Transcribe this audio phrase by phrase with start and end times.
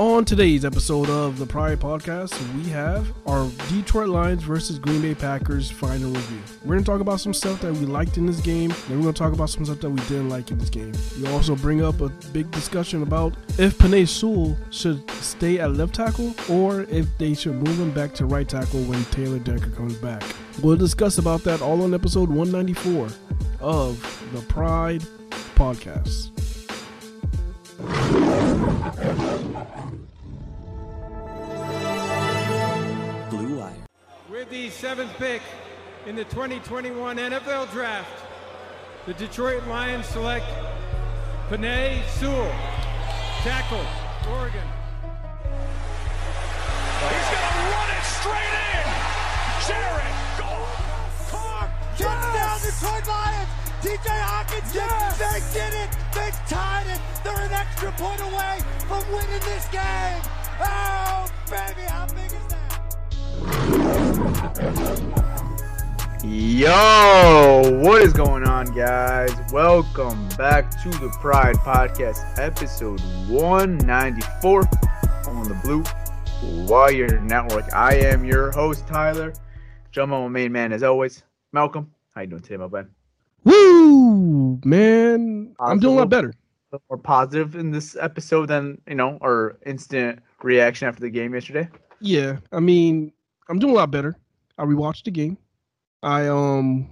[0.00, 5.14] On today's episode of the Pride Podcast, we have our Detroit Lions versus Green Bay
[5.14, 6.38] Packers final review.
[6.64, 9.02] We're going to talk about some stuff that we liked in this game, then we're
[9.02, 10.94] going to talk about some stuff that we didn't like in this game.
[11.20, 15.96] We also bring up a big discussion about if Penei Sewell should stay at left
[15.96, 19.96] tackle or if they should move him back to right tackle when Taylor Decker comes
[19.96, 20.22] back.
[20.62, 23.10] We'll discuss about that all on episode 194
[23.60, 25.02] of the Pride
[25.56, 26.30] Podcast.
[33.30, 33.72] Blue Wire.
[34.30, 35.40] With the seventh pick
[36.06, 38.10] in the 2021 NFL Draft,
[39.06, 40.44] the Detroit Lions select
[41.48, 42.52] Penei Sewell,
[43.42, 43.84] tackle,
[44.30, 44.60] Oregon.
[47.00, 48.84] He's going to run it straight in.
[49.66, 51.30] Jared Goff.
[51.30, 51.64] Carr,
[51.96, 53.48] touchdown Detroit Lions.
[53.80, 55.88] TJ Hockenson, they did it.
[56.12, 56.99] They tied it.
[57.60, 60.22] They're an extra point away from winning this game.
[60.60, 62.80] Oh, baby, how big is that?
[66.24, 69.34] Yo, what is going on, guys?
[69.52, 74.60] Welcome back to the Pride Podcast, episode 194
[75.28, 75.84] on the Blue
[76.66, 77.70] Wire Network.
[77.74, 79.34] I am your host, Tyler.
[79.90, 81.24] Jump on my main man, as always.
[81.52, 82.88] Malcolm, how you doing today, my man?
[83.44, 85.54] Woo, man!
[85.60, 86.32] I'm doing a lot better.
[86.88, 91.68] More positive in this episode than you know our instant reaction after the game yesterday.
[92.00, 93.12] Yeah, I mean,
[93.48, 94.16] I'm doing a lot better.
[94.56, 95.36] I rewatched the game.
[96.02, 96.88] I um,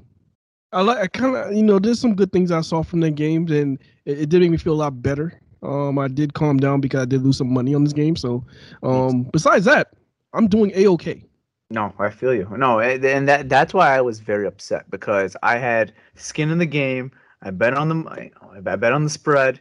[0.72, 0.98] I like.
[0.98, 3.78] I kind of, you know, there's some good things I saw from the game, and
[4.04, 5.40] it, it did make me feel a lot better.
[5.62, 8.16] Um, I did calm down because I did lose some money on this game.
[8.16, 8.44] So,
[8.82, 9.94] um, besides that,
[10.32, 11.24] I'm doing a okay.
[11.70, 12.48] No, I feel you.
[12.56, 16.58] No, and and that that's why I was very upset because I had skin in
[16.58, 17.12] the game.
[17.42, 18.30] I bet on the
[18.66, 19.60] I bet on the spread,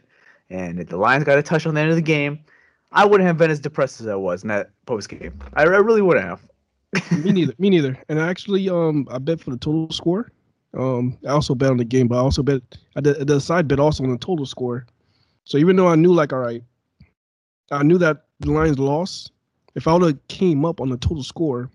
[0.50, 2.40] and if the Lions got a touch on the end of the game,
[2.92, 5.38] I wouldn't have been as depressed as I was in that post game.
[5.54, 6.42] I, I really wouldn't have.
[7.24, 7.54] me neither.
[7.58, 7.98] Me neither.
[8.08, 10.32] And actually, um, I bet for the total score.
[10.74, 12.62] Um, I also bet on the game, but I also bet
[12.96, 14.86] I did, a side bet also on the total score.
[15.44, 16.62] So even though I knew, like, all right,
[17.70, 19.32] I knew that the Lions lost.
[19.74, 21.70] If I would have came up on the total score,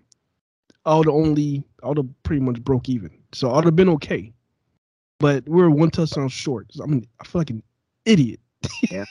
[0.84, 3.10] I would only, I would have pretty much broke even.
[3.32, 4.32] So I would have been okay.
[5.18, 6.72] But we are one touchdown short.
[6.72, 7.62] So, I mean, I feel like an
[8.04, 8.40] idiot.
[8.90, 9.04] Yeah.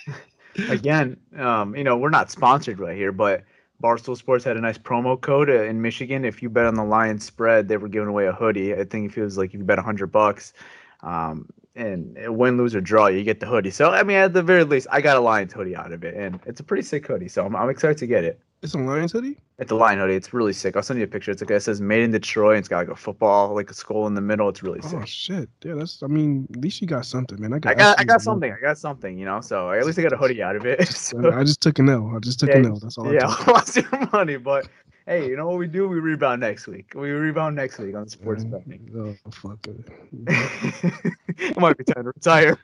[0.69, 3.43] Again, um, you know, we're not sponsored right here, but
[3.81, 6.23] Barstool Sports had a nice promo code uh, in Michigan.
[6.25, 8.73] If you bet on the Lions spread, they were giving away a hoodie.
[8.73, 10.53] I think it feels like if you bet hundred bucks,
[11.01, 13.71] um, and win, lose or draw, you get the hoodie.
[13.71, 16.15] So I mean, at the very least, I got a Lions hoodie out of it,
[16.15, 17.27] and it's a pretty sick hoodie.
[17.27, 18.39] So I'm, I'm excited to get it.
[18.63, 19.37] It's a Lions hoodie.
[19.59, 20.15] It's a Lion hoodie.
[20.15, 20.77] It's really sick.
[20.77, 21.31] I'll send you a picture.
[21.31, 23.73] It's like it says "Made in Detroit." And it's got like a football, like a
[23.73, 24.47] skull in the middle.
[24.47, 24.99] It's really oh, sick.
[25.01, 25.49] Oh shit!
[25.65, 26.01] Yeah, that's.
[26.01, 27.53] I mean, at least you got something, man.
[27.53, 27.73] I got.
[27.73, 27.99] I got.
[27.99, 28.53] I got something.
[28.53, 29.17] I got something.
[29.17, 29.41] You know.
[29.41, 30.87] So at least I got a hoodie out of it.
[30.95, 32.09] so, I just took an L.
[32.15, 32.77] I just took yeah, an L.
[32.77, 33.09] That's all.
[33.09, 34.69] I yeah, I lost your money, but
[35.07, 35.89] hey, you know what we do?
[35.89, 36.93] We rebound next week.
[36.95, 38.89] We rebound next week on sports betting.
[38.95, 41.17] Oh fuck it.
[41.57, 42.57] I might be time to retire.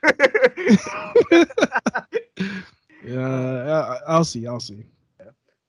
[3.04, 4.46] yeah, I, I'll see.
[4.46, 4.86] I'll see.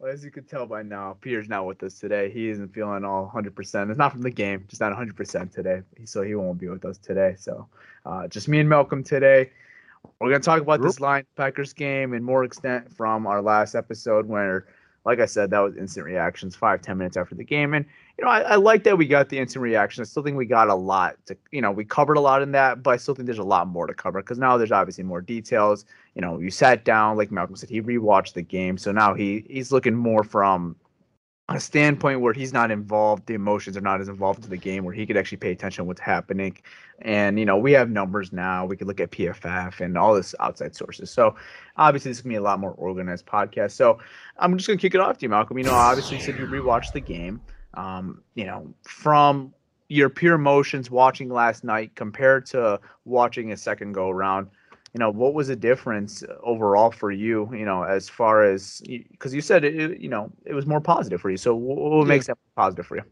[0.02, 2.32] Well, as you can tell by now, Peter's not with us today.
[2.32, 3.90] He isn't feeling all 100%.
[3.90, 5.84] It's not from the game, just not 100% today.
[6.06, 7.36] So he won't be with us today.
[7.38, 7.68] So
[8.08, 9.52] uh, just me and Malcolm today.
[10.20, 13.76] We're going to talk about this Lions Packers game in more extent from our last
[13.76, 14.66] episode where,
[15.06, 17.76] like I said, that was instant reactions five, 10 minutes after the game.
[17.76, 17.86] And,
[18.18, 20.02] you know, I, I like that we got the instant reaction.
[20.02, 22.52] I still think we got a lot to, you know, we covered a lot in
[22.52, 25.04] that, but I still think there's a lot more to cover because now there's obviously
[25.04, 25.86] more details.
[26.16, 28.78] You know, you sat down, like Malcolm said, he rewatched the game.
[28.78, 30.76] So now he he's looking more from
[31.56, 34.84] a standpoint where he's not involved, the emotions are not as involved into the game,
[34.84, 36.58] where he could actually pay attention to what's happening.
[37.02, 38.66] And you know, we have numbers now.
[38.66, 41.12] We could look at PFF and all this outside sources.
[41.12, 41.36] So
[41.78, 43.72] obviously, this is gonna be a lot more organized podcast.
[43.72, 44.00] So
[44.38, 45.58] I'm just gonna kick it off to you, Malcolm.
[45.58, 47.42] You know, obviously, you said you rewatched the game.
[47.74, 49.54] Um, you know, from
[49.88, 54.48] your pure emotions watching last night compared to watching a second go around
[54.94, 58.82] you know what was the difference overall for you you know as far as
[59.12, 61.38] because you said it you know it was more positive for you.
[61.38, 63.04] So what, makes that positive for you?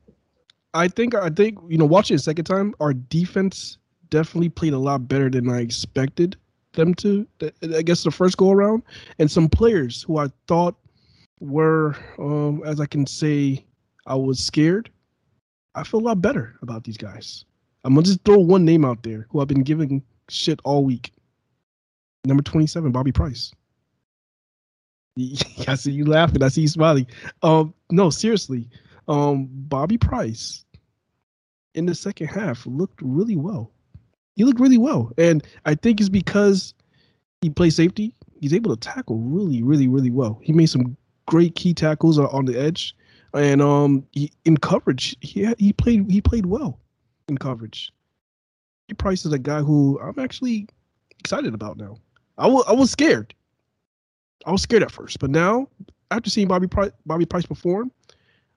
[0.74, 3.78] I think i think you know watching the second time our defense
[4.10, 6.36] definitely played a lot better than i expected
[6.74, 7.28] them to
[7.76, 8.84] i guess the first go around.
[9.18, 10.76] And some players who i thought
[11.40, 13.66] were um as i can say
[14.10, 14.90] i was scared
[15.76, 17.46] i feel a lot better about these guys
[17.86, 21.12] i'm gonna just throw one name out there who i've been giving shit all week
[22.26, 23.52] Number 27, Bobby Price.
[25.68, 26.44] I see you laughing.
[26.44, 27.08] I see you smiling.
[27.44, 28.70] Um, no, seriously.
[29.08, 30.66] Um, Bobby Price
[31.76, 33.72] in the second half looked really well.
[34.36, 35.12] He looked really well.
[35.18, 36.74] And I think it's because
[37.42, 38.14] he plays safety.
[38.40, 40.40] He's able to tackle really, really, really well.
[40.42, 40.96] He made some
[41.26, 42.96] great key tackles on the edge.
[43.34, 46.80] And um he, in coverage, he he played he played well
[47.28, 47.92] in coverage.
[48.88, 50.68] Bobby Price is a guy who I'm actually
[51.20, 51.98] excited about now.
[52.38, 53.34] I was I was scared.
[54.46, 55.68] I was scared at first, but now
[56.12, 57.92] after seeing Bobby Price, Bobby Price perform,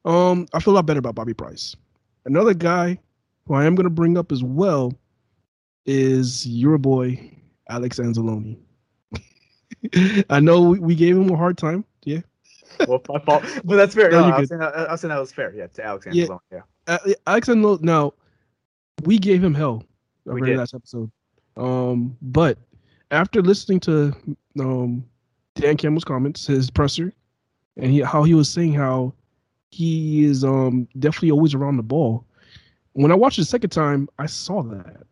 [0.04, 1.76] um, I feel a lot better about Bobby Price.
[2.24, 2.98] Another guy
[3.46, 4.92] who I am going to bring up as well
[5.86, 7.32] is your boy
[7.68, 8.56] Alex Anzalone.
[10.30, 11.84] I know we, we, gave him a hard time.
[12.80, 12.86] Yeah.
[12.88, 14.10] well, my fault, but that's fair.
[14.10, 15.54] No, no I, was saying, I, was saying that was fair.
[15.54, 16.38] Yeah, to Alex Anzalone.
[16.50, 16.60] Yeah.
[16.88, 16.98] yeah.
[17.04, 17.82] Uh, Alex Anzalone.
[17.82, 18.14] Now,
[19.04, 19.84] we gave him hell.
[20.24, 20.56] We did.
[20.56, 21.10] last episode.
[21.56, 22.58] Um, but
[23.10, 24.14] after listening to
[24.58, 25.04] um,
[25.54, 27.12] Dan Campbell's comments, his presser,
[27.76, 29.14] and he, how he was saying how
[29.70, 32.24] he is um, definitely always around the ball.
[32.92, 35.02] When I watched it the second time, I saw that.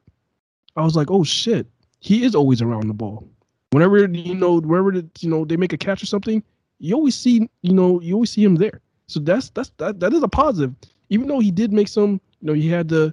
[0.77, 1.67] I was like, oh shit,
[2.01, 3.27] he is always around the ball.
[3.71, 6.43] Whenever you know, wherever the, you know they make a catch or something,
[6.81, 8.81] you always see you know you always see him there.
[9.07, 10.75] So that's that's that that is a positive.
[11.11, 13.13] Even though he did make some, you know, he had the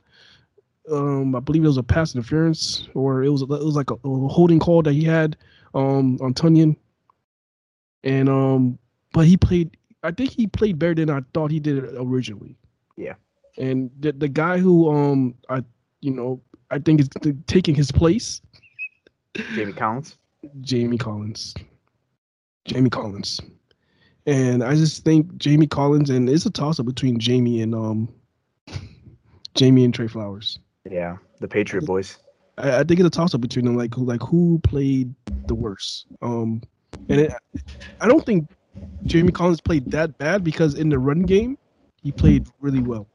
[0.91, 3.95] um, I believe it was a pass interference or it was it was like a,
[3.95, 5.35] a holding call that he had
[5.73, 6.75] um, on Tonyan.
[8.03, 8.79] And um,
[9.11, 9.75] but he played.
[10.03, 12.55] I think he played better than I thought he did originally.
[12.95, 13.15] Yeah.
[13.57, 15.63] And the the guy who um I
[16.01, 17.09] you know I think is
[17.47, 18.41] taking his place.
[19.55, 20.17] Jamie Collins.
[20.61, 21.55] Jamie Collins.
[22.65, 23.41] Jamie Collins.
[24.27, 28.09] And I just think Jamie Collins and it's a toss up between Jamie and um
[29.55, 30.59] Jamie and Trey Flowers.
[30.89, 32.17] Yeah, the Patriot boys.
[32.57, 33.77] I, I think it's a toss up between them.
[33.77, 35.13] Like who, like who played
[35.47, 36.05] the worst.
[36.21, 36.61] Um,
[37.09, 37.33] and it,
[38.01, 38.49] I don't think
[39.05, 41.57] Jamie Collins played that bad because in the run game,
[42.03, 43.07] he played really well.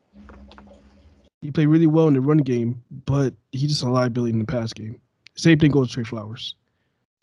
[1.43, 4.45] He played really well in the run game, but he's just a liability in the
[4.47, 5.01] pass game.
[5.35, 6.55] Same thing goes to Trey Flowers.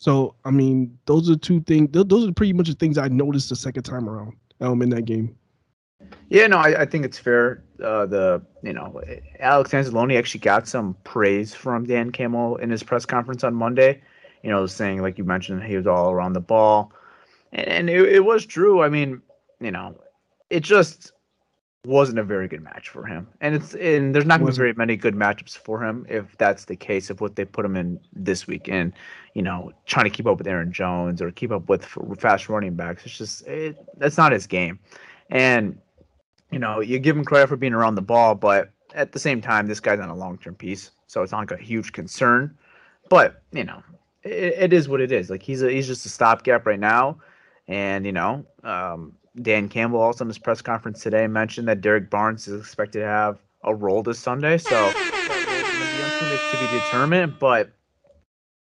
[0.00, 1.90] So I mean, those are two things.
[1.92, 5.04] Those are pretty much the things I noticed the second time around um, in that
[5.04, 5.36] game.
[6.30, 7.62] Yeah, no, I, I think it's fair.
[7.84, 9.00] Uh, the you know
[9.40, 14.00] Alex Anzalone actually got some praise from Dan Campbell in his press conference on Monday.
[14.42, 16.92] You know, saying like you mentioned, he was all around the ball,
[17.52, 18.82] and, and it, it was true.
[18.82, 19.20] I mean,
[19.60, 20.00] you know,
[20.48, 21.12] it just
[21.86, 24.56] wasn't a very good match for him, and it's and there's not going to be
[24.56, 27.76] very many good matchups for him if that's the case of what they put him
[27.76, 28.68] in this week.
[28.68, 28.92] And
[29.34, 31.86] you know, trying to keep up with Aaron Jones or keep up with
[32.18, 34.78] fast running backs, it's just it, that's not his game.
[35.30, 35.78] And
[36.50, 39.40] you know, you give him credit for being around the ball, but at the same
[39.40, 42.56] time, this guy's on a long term piece, so it's not like a huge concern.
[43.08, 43.82] But you know,
[44.22, 45.30] it, it is what it is.
[45.30, 47.18] Like he's a, he's just a stopgap right now,
[47.68, 52.10] and you know, um, Dan Campbell also in his press conference today mentioned that Derrick
[52.10, 57.38] Barnes is expected to have a role this Sunday, so to be determined.
[57.38, 57.70] But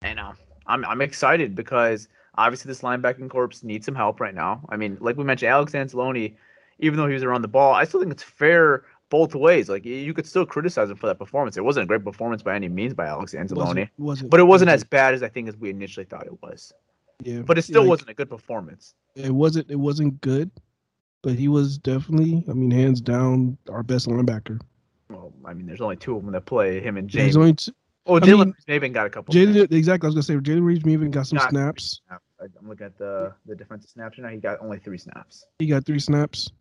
[0.04, 0.34] you know,
[0.66, 4.62] I'm I'm excited because obviously this linebacking corps needs some help right now.
[4.70, 6.36] I mean, like we mentioned, Alex Anzalone
[6.80, 7.74] even though he was around the ball.
[7.74, 9.70] I still think it's fair both ways.
[9.70, 11.58] Like you could still criticize him for that performance.
[11.58, 14.44] It wasn't a great performance by any means by Alex Anzalone, wasn't, wasn't, but it
[14.44, 16.74] wasn't, wasn't, as bad as I think as we initially thought it was.
[17.24, 18.94] Yeah, but it still like, wasn't a good performance.
[19.16, 19.70] It wasn't.
[19.72, 20.52] It wasn't good,
[21.24, 22.44] but he was definitely.
[22.50, 24.60] I mean, hands down, our best linebacker.
[25.10, 27.34] Well, I mean, there's only two of them that play him and James.
[27.34, 27.72] There's only two.
[28.06, 29.34] Oh, Jalen even got a couple.
[29.34, 30.08] Jalen, exactly.
[30.08, 32.02] I was gonna say Jalen Reeves even got some snaps.
[32.10, 34.32] I'm looking at the the defensive snaps right now.
[34.32, 35.46] He got only three snaps.
[35.60, 36.52] He got three snaps.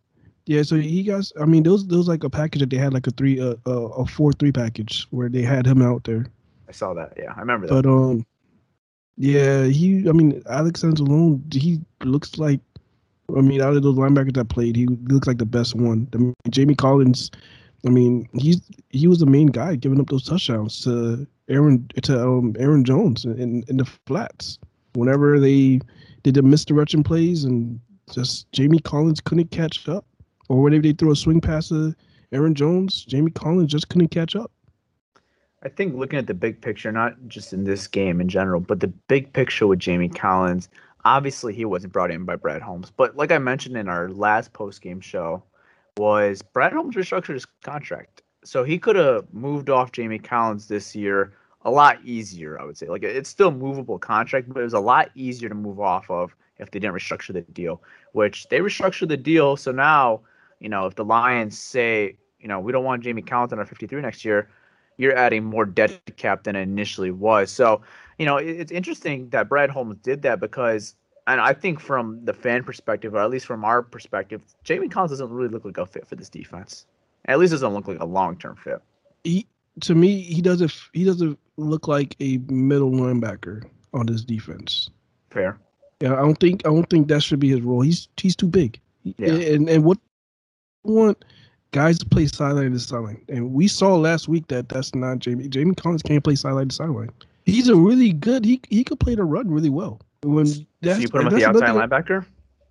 [0.47, 1.31] Yeah, so he got.
[1.41, 3.89] I mean, those those like a package that they had like a three uh, uh,
[3.89, 6.27] a four three package where they had him out there.
[6.69, 7.13] I saw that.
[7.17, 7.83] Yeah, I remember that.
[7.83, 8.27] But um,
[9.17, 10.09] yeah, he.
[10.09, 12.61] I mean, Alex Anzalone, he looks like
[13.35, 16.09] I mean, out of those linebackers that played, he looks like the best one.
[16.15, 17.31] I mean, Jamie Collins.
[17.87, 22.27] I mean, he's he was the main guy giving up those touchdowns to Aaron to
[22.27, 24.59] um, Aaron Jones in in the flats.
[24.95, 25.81] Whenever they
[26.23, 27.79] did the misdirection plays and
[28.13, 30.05] just Jamie Collins couldn't catch up,
[30.49, 31.95] or whenever they threw a swing pass to
[32.33, 34.51] Aaron Jones, Jamie Collins just couldn't catch up.
[35.67, 38.79] I think looking at the big picture, not just in this game in general, but
[38.79, 40.69] the big picture with Jamie Collins,
[41.05, 42.93] obviously he wasn't brought in by Brad Holmes.
[42.97, 45.43] But like I mentioned in our last post game show,
[45.97, 48.23] was Brad Holmes restructured his contract.
[48.45, 51.33] So he could have moved off Jamie Collins this year
[51.63, 52.87] a lot easier, I would say.
[52.87, 56.37] Like it's still movable contract, but it was a lot easier to move off of
[56.59, 57.83] if they didn't restructure the deal,
[58.13, 59.57] which they restructured the deal.
[59.57, 60.21] So now,
[60.61, 63.67] you know, if the Lions say, you know, we don't want Jamie Collins on our
[63.67, 64.49] 53 next year,
[64.99, 67.51] you're adding more debt cap than it initially was.
[67.51, 67.83] So,
[68.19, 70.95] you know, it's interesting that Brad Holmes did that because,
[71.27, 75.13] and I think from the fan perspective, or at least from our perspective, Jamie Collins
[75.13, 76.87] doesn't really look like a fit for this defense.
[77.27, 78.81] At least doesn't look like a long term fit.
[79.25, 79.47] He,
[79.81, 80.73] to me, he doesn't.
[80.93, 84.91] He doesn't look like a middle linebacker on this defense.
[85.31, 85.59] Fair.
[86.01, 86.65] Yeah, I don't think.
[86.65, 87.81] I don't think that should be his role.
[87.81, 88.81] He's he's too big.
[89.03, 89.33] Yeah.
[89.33, 89.99] And and what
[90.85, 91.25] want
[91.77, 93.21] guys play sideline to sideline.
[93.29, 95.47] And we saw last week that that's not Jamie.
[95.47, 97.11] Jamie Collins can't play sideline to sideline.
[97.45, 98.47] He's a really good.
[98.47, 100.01] He he could play the run really well.
[100.23, 100.47] When
[100.81, 102.25] that's, so you put him at the outside linebacker.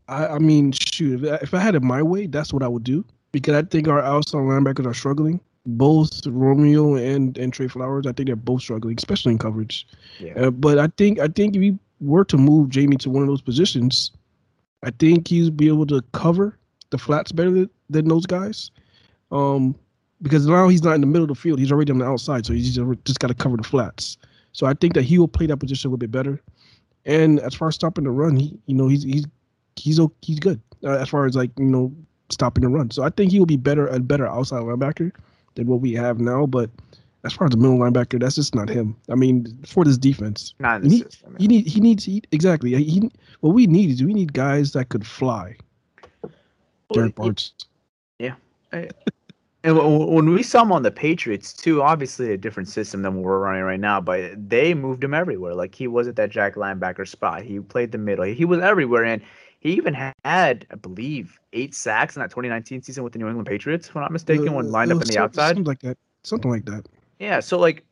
[0.07, 2.67] I, I mean, shoot, if I, if I had it my way, that's what I
[2.67, 5.39] would do because I think our outside linebackers are struggling.
[5.67, 9.87] Both Romeo and and Trey Flowers, I think they're both struggling, especially in coverage.
[10.19, 10.33] Yeah.
[10.33, 13.29] Uh, but I think I think if we were to move Jamie to one of
[13.29, 14.11] those positions,
[14.81, 16.57] I think he'd be able to cover
[16.89, 18.71] the flats better than those guys.
[19.31, 19.75] Um,
[20.21, 22.45] because now he's not in the middle of the field; he's already on the outside,
[22.45, 24.17] so he's just, just got to cover the flats.
[24.51, 26.41] So I think that he will play that position a little bit better.
[27.05, 29.25] And as far as stopping the run, he you know he's he's
[29.75, 31.93] he's he's good uh, as far as like you know
[32.29, 32.91] stopping the run.
[32.91, 35.11] So I think he will be better a better outside linebacker
[35.55, 36.45] than what we have now.
[36.45, 36.69] But
[37.23, 38.95] as far as the middle linebacker, that's just not him.
[39.09, 41.35] I mean, for this defense, not in the he, system.
[41.37, 42.73] He need he needs he, exactly.
[42.75, 45.57] He what we need is we need guys that could fly.
[46.23, 46.31] Well,
[46.93, 47.53] Derrick Barnes.
[48.19, 48.35] Yeah.
[49.65, 49.75] And
[50.13, 53.39] when we saw him on the Patriots too, obviously a different system than what we're
[53.39, 55.55] running right now, but they moved him everywhere.
[55.55, 57.41] Like he was at that jack linebacker spot.
[57.41, 58.25] He played the middle.
[58.25, 59.23] He was everywhere, and
[59.61, 63.47] he even had, I believe, eight sacks in that 2019 season with the New England
[63.47, 65.55] Patriots, if I'm not mistaken, uh, when lined uh, up in the outside.
[65.55, 65.97] Something like that.
[66.21, 66.87] Something like that.
[67.17, 67.39] Yeah.
[67.39, 67.83] So like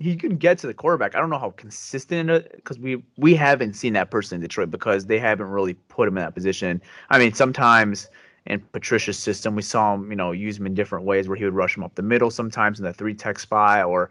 [0.00, 1.16] he can get to the quarterback.
[1.16, 5.06] I don't know how consistent because we we haven't seen that person in Detroit because
[5.06, 6.82] they haven't really put him in that position.
[7.08, 8.10] I mean, sometimes
[8.46, 9.54] in Patricia's system.
[9.54, 11.84] We saw him, you know, use him in different ways where he would rush him
[11.84, 14.10] up the middle sometimes in the three tech spot, or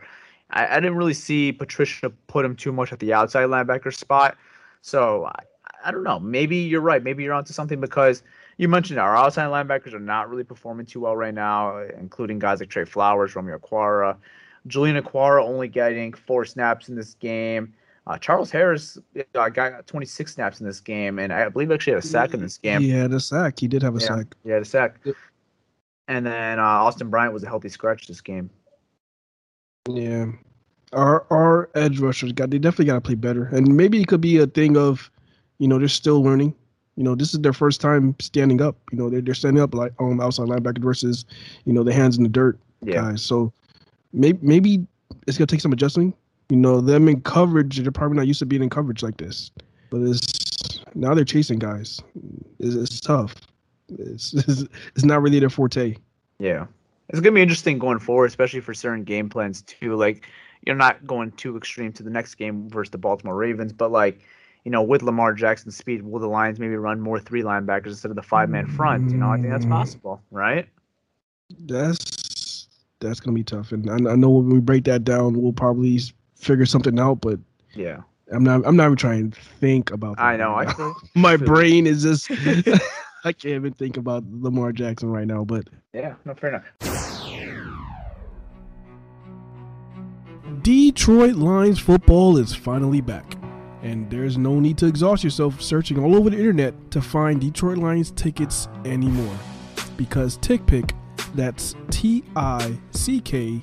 [0.52, 4.38] I, I didn't really see Patricia put him too much at the outside linebacker spot.
[4.82, 5.44] So I,
[5.84, 6.20] I don't know.
[6.20, 7.04] Maybe you're right.
[7.04, 8.24] Maybe you're onto something because
[8.58, 12.60] you mentioned our outside linebackers are not really performing too well right now, including guys
[12.60, 14.18] like Trey Flowers, Romeo Okwara.
[14.68, 17.74] Julian Okwara only getting four snaps in this game.
[18.12, 18.98] Uh, Charles Harris
[19.36, 22.42] uh, got 26 snaps in this game, and I believe actually had a sack in
[22.42, 22.82] this game.
[22.82, 23.58] He had a sack.
[23.58, 24.36] He did have a yeah, sack.
[24.44, 25.00] He had a sack.
[26.10, 28.50] And then uh, Austin Bryant was a healthy scratch this game.
[29.90, 30.26] Yeah,
[30.92, 34.20] our our edge rushers got they definitely got to play better, and maybe it could
[34.20, 35.10] be a thing of,
[35.60, 36.54] you know, they're still learning.
[36.98, 38.76] You know, this is their first time standing up.
[38.92, 41.24] You know, they're they're standing up like um outside linebacker versus,
[41.64, 42.96] you know, the hands in the dirt yeah.
[42.96, 43.22] guys.
[43.22, 43.54] So
[44.12, 44.86] maybe maybe
[45.28, 46.14] it's gonna take some adjusting
[46.52, 49.52] you know, them in coverage, they're probably not used to being in coverage like this.
[49.90, 52.02] But it's now they're chasing guys.
[52.60, 53.36] It's, it's tough.
[53.88, 55.96] It's, it's, it's not really their forte.
[56.40, 56.66] Yeah,
[57.08, 59.96] it's gonna be interesting going forward, especially for certain game plans too.
[59.96, 60.28] Like
[60.68, 64.20] you're not going too extreme to the next game versus the Baltimore Ravens, but like
[64.66, 68.12] you know, with Lamar Jackson's speed, will the Lions maybe run more three linebackers instead
[68.12, 69.10] of the five man front?
[69.10, 69.70] You know, I think that's mm.
[69.70, 70.68] possible, right?
[71.60, 72.68] That's
[73.00, 76.02] that's gonna be tough, and I, I know when we break that down, we'll probably
[76.42, 77.40] figure something out, but
[77.74, 78.02] yeah.
[78.32, 78.66] I'm not.
[78.66, 80.20] I'm not even trying to think about.
[80.20, 80.52] I know.
[80.52, 82.30] Right I my brain is just.
[83.24, 85.44] I can't even think about Lamar Jackson right now.
[85.44, 86.64] But yeah, no, fair enough.
[90.62, 93.36] Detroit Lions football is finally back,
[93.84, 97.78] and there's no need to exhaust yourself searching all over the internet to find Detroit
[97.78, 99.36] Lions tickets anymore,
[99.98, 100.92] because TickPick,
[101.36, 103.62] that's T I C K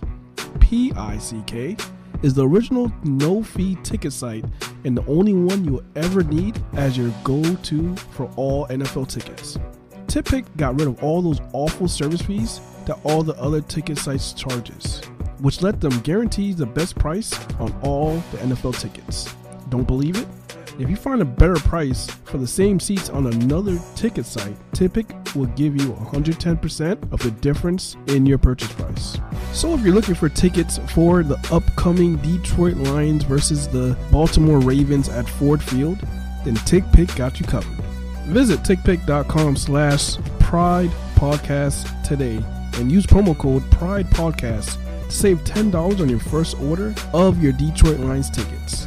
[0.61, 1.77] P I C K
[2.23, 4.45] is the original no fee ticket site
[4.85, 9.59] and the only one you'll ever need as your go to for all NFL tickets.
[10.07, 14.33] TickPick got rid of all those awful service fees that all the other ticket sites
[14.33, 15.01] charges,
[15.41, 19.35] which let them guarantee the best price on all the NFL tickets.
[19.69, 20.27] Don't believe it?
[20.79, 25.35] If you find a better price for the same seats on another ticket site, TickPick
[25.35, 29.19] will give you 110% of the difference in your purchase price.
[29.53, 35.09] So if you're looking for tickets for the upcoming Detroit Lions versus the Baltimore Ravens
[35.09, 35.99] at Ford Field,
[36.45, 37.77] then TickPick got you covered.
[38.27, 42.41] Visit tickpick.com slash pride podcast today
[42.75, 47.53] and use promo code pride podcast to save $10 on your first order of your
[47.53, 48.87] Detroit Lions tickets.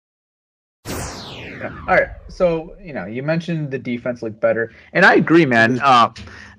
[1.61, 1.75] Yeah.
[1.87, 2.09] All right.
[2.27, 4.73] So, you know, you mentioned the defense looked better.
[4.93, 5.79] And I agree, man.
[5.79, 6.11] Uh,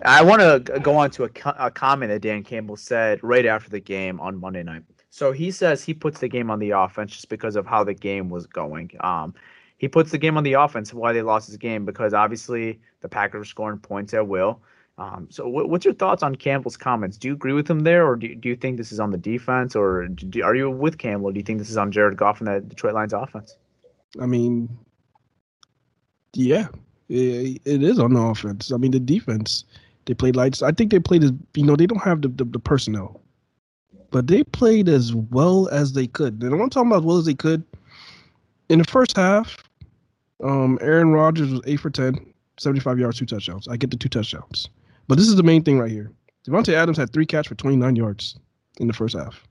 [0.04, 3.70] I want to go on to a, a comment that Dan Campbell said right after
[3.70, 4.82] the game on Monday night.
[5.10, 7.94] So he says he puts the game on the offense just because of how the
[7.94, 8.90] game was going.
[9.00, 9.34] Um,
[9.76, 13.08] he puts the game on the offense why they lost his game because obviously the
[13.08, 14.60] Packers were scoring points at will.
[14.98, 17.16] Um, so w- what's your thoughts on Campbell's comments?
[17.16, 19.10] Do you agree with him there, or do you, do you think this is on
[19.10, 21.32] the defense, or do, are you with Campbell?
[21.32, 23.56] Do you think this is on Jared Goff and the Detroit Lions offense?
[24.20, 24.68] I mean,
[26.34, 26.68] yeah,
[27.08, 28.72] it, it is on the offense.
[28.72, 29.64] I mean, the defense,
[30.06, 30.62] they played lights.
[30.62, 33.20] I think they played as, you know, they don't have the, the, the personnel,
[34.10, 36.42] but they played as well as they could.
[36.42, 37.64] And I'm talking about as well as they could.
[38.68, 39.56] In the first half,
[40.42, 43.68] um, Aaron Rodgers was 8 for 10, 75 yards, two touchdowns.
[43.68, 44.68] I get the two touchdowns.
[45.08, 46.10] But this is the main thing right here.
[46.46, 48.36] Davante Adams had three catch for 29 yards
[48.80, 49.46] in the first half.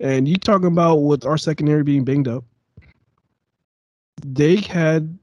[0.00, 2.44] And you talking about with our secondary being banged up,
[4.24, 5.18] they had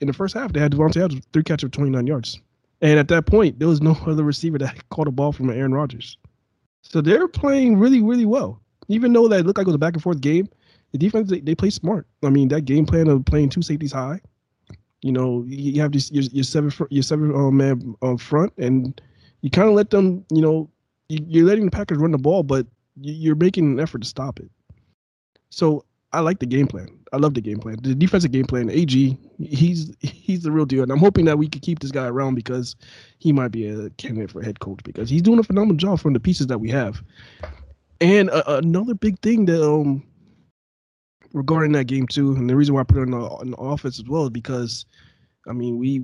[0.00, 2.40] in the first half they had Davante Adams three catch for 29 yards.
[2.82, 5.72] And at that point, there was no other receiver that caught a ball from Aaron
[5.72, 6.18] Rodgers.
[6.82, 8.60] So they're playing really, really well.
[8.88, 10.48] Even though that looked like it was a back and forth game,
[10.92, 12.06] the defense they, they play smart.
[12.22, 14.20] I mean, that game plan of playing two safeties high.
[15.02, 19.00] You know, you have this your, your seven your seven uh, man uh, front, and
[19.40, 20.24] you kind of let them.
[20.30, 20.70] You know,
[21.08, 22.66] you, you're letting the Packers run the ball, but
[23.00, 24.50] you're making an effort to stop it.
[25.50, 26.88] So I like the game plan.
[27.12, 27.76] I love the game plan.
[27.82, 28.70] The defensive game plan.
[28.70, 32.06] AG, he's he's the real deal, and I'm hoping that we could keep this guy
[32.06, 32.76] around because
[33.18, 36.12] he might be a candidate for head coach because he's doing a phenomenal job from
[36.12, 37.02] the pieces that we have.
[38.00, 40.02] And uh, another big thing that um
[41.32, 43.56] regarding that game too, and the reason why I put it on the, on the
[43.56, 44.86] offense as well is because,
[45.48, 46.02] I mean, we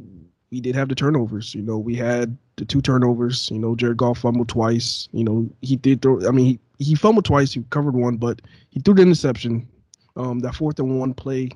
[0.50, 1.54] we did have the turnovers.
[1.54, 3.50] You know, we had the two turnovers.
[3.50, 5.08] You know, Jared Goff fumbled twice.
[5.12, 6.26] You know, he did throw.
[6.28, 7.52] I mean, he, he fumbled twice.
[7.54, 9.66] He covered one, but he threw the interception.
[10.16, 11.50] Um, that fourth and one play.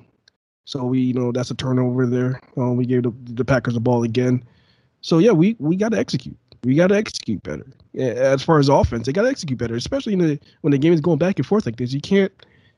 [0.65, 2.41] So we, you know, that's a turnover there.
[2.57, 4.43] Um, we gave the, the Packers the ball again.
[5.01, 6.37] So yeah, we we got to execute.
[6.63, 7.65] We got to execute better.
[7.97, 10.91] As far as offense, they got to execute better, especially in the, when the game
[10.91, 11.93] is going back and forth like this.
[11.93, 12.31] You can't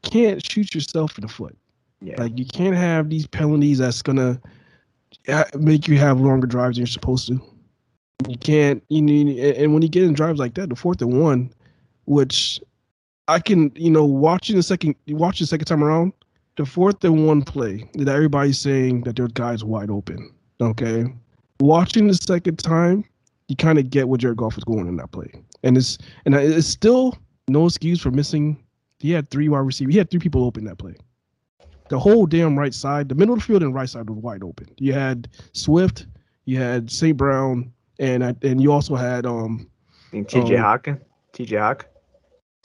[0.03, 1.57] can't shoot yourself in the foot.
[2.01, 2.21] Yeah.
[2.21, 4.39] Like you can't have these penalties that's gonna
[5.57, 7.41] make you have longer drives than you're supposed to.
[8.27, 8.83] You can't.
[8.89, 11.51] You need, and when you get in drives like that, the fourth and one,
[12.05, 12.59] which
[13.29, 16.13] I can, you know, watching the second, watch the second time around,
[16.57, 20.33] the fourth and one play that everybody's saying that their guy's wide open.
[20.61, 21.05] Okay,
[21.59, 23.05] watching the second time,
[23.47, 25.31] you kind of get what Jared Goff is going in that play,
[25.63, 28.61] and it's and it's still no excuse for missing.
[28.99, 29.93] He had three wide receivers.
[29.93, 30.95] He had three people open that play
[31.89, 34.43] the whole damn right side, the middle of the field and right side was wide
[34.43, 34.67] open.
[34.77, 36.05] You had Swift,
[36.45, 37.17] you had St.
[37.17, 39.69] Brown, and and you also had um
[40.13, 40.99] TJ um,
[41.33, 41.87] TJ Hawk,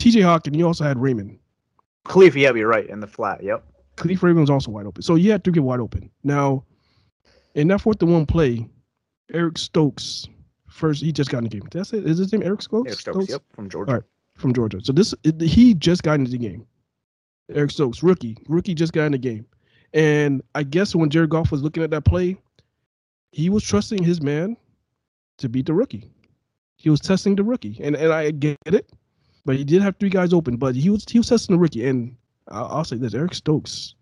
[0.05, 1.39] TJ Hawk, and you also had Raymond.
[2.05, 3.43] Cleve, yeah, you're right in the flat.
[3.43, 3.65] Yep.
[3.97, 5.03] Cleve Raymond was also wide open.
[5.03, 6.11] So you had to get wide open.
[6.23, 6.65] Now,
[7.55, 8.69] in that fourth and one play,
[9.33, 10.29] Eric Stokes
[10.69, 11.67] first he just got in the game.
[11.71, 12.05] That's it.
[12.05, 12.89] Is his name Eric Stokes?
[12.89, 13.91] Eric Stokes, yep, from Georgia.
[13.91, 14.05] All right,
[14.37, 14.81] from Georgia.
[14.83, 16.67] So this he just got into the game.
[17.55, 19.47] Eric Stokes, rookie, rookie just got in the game,
[19.95, 22.37] and I guess when Jared Goff was looking at that play,
[23.33, 24.57] he was trusting his man
[25.39, 26.11] to beat the rookie.
[26.77, 28.91] He was testing the rookie, and and I get it,
[29.45, 31.87] but he did have three guys open, but he was he was testing the rookie,
[31.87, 32.17] and
[32.49, 33.95] I'll, I'll say this: Eric Stokes.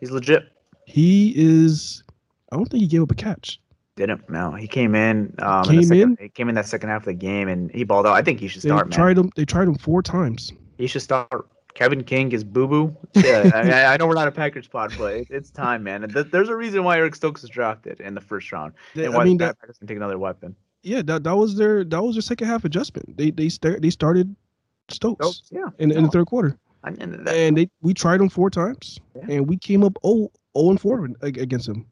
[0.00, 0.48] He's legit.
[0.86, 2.02] He is.
[2.50, 3.60] I don't think he gave up a catch.
[3.96, 4.52] Didn't no.
[4.52, 5.34] He came in.
[5.38, 6.16] Um, Came in, the second, in?
[6.20, 8.14] He came in that second half of the game and he balled out.
[8.14, 8.96] I think he should They start, man.
[8.96, 9.30] tried him.
[9.36, 10.50] They tried him four times.
[10.78, 11.28] He should start.
[11.74, 12.96] Kevin King is boo boo.
[13.14, 16.06] Yeah, I, I know we're not a Packers pod, but it, it's time, man.
[16.08, 19.14] Th- there's a reason why Eric Stokes was drafted in the first round, They- and
[19.14, 20.54] I why mean, the that, Packers can take another weapon.
[20.82, 23.16] yeah, that, that was their that was their second half adjustment.
[23.16, 24.34] They they start they started
[24.94, 25.68] Stokes Stokes, yeah.
[25.78, 28.98] in, in the third quarter, I- and that- and they we tried him four times,
[29.16, 29.22] Yeah.
[29.28, 31.86] and we came up 0, 0 and four ag- against him,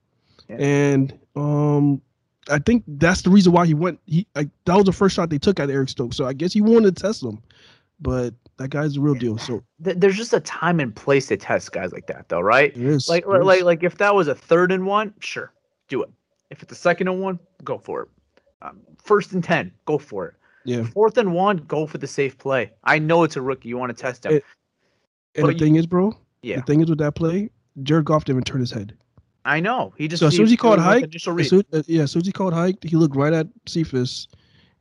[0.49, 0.57] Yeah.
[0.57, 2.03] and um.
[2.49, 4.01] I think that's the reason why he went.
[4.07, 6.17] He like, that was the first shot they took at Eric Stokes.
[6.17, 7.39] So I guess he wanted to test him,
[8.01, 9.39] but that guy's the real deal.
[9.39, 12.75] So there's just a time and place to test guys like that, though, right?
[12.77, 15.53] is Like, there like, like if that was a third and one, sure,
[15.89, 16.09] do it.
[16.49, 18.09] If it's a second and one, go for it.
[18.63, 20.35] Um, first and ten, go for it.
[20.65, 20.85] Yeah.
[20.85, 22.71] Fourth and one, go for the safe play.
[22.85, 23.69] I know it's a rookie.
[23.69, 24.33] You want to test him.
[24.35, 24.45] It-
[25.37, 27.51] And but the you- thing is, bro, yeah, the thing is with that play,
[27.83, 28.97] Jared Goff didn't even turn his head.
[29.45, 29.95] I know.
[29.97, 32.21] He just So as soon as he called hike, As soon, uh, yeah, as soon
[32.23, 34.29] as he called hike, he looked right at Cephus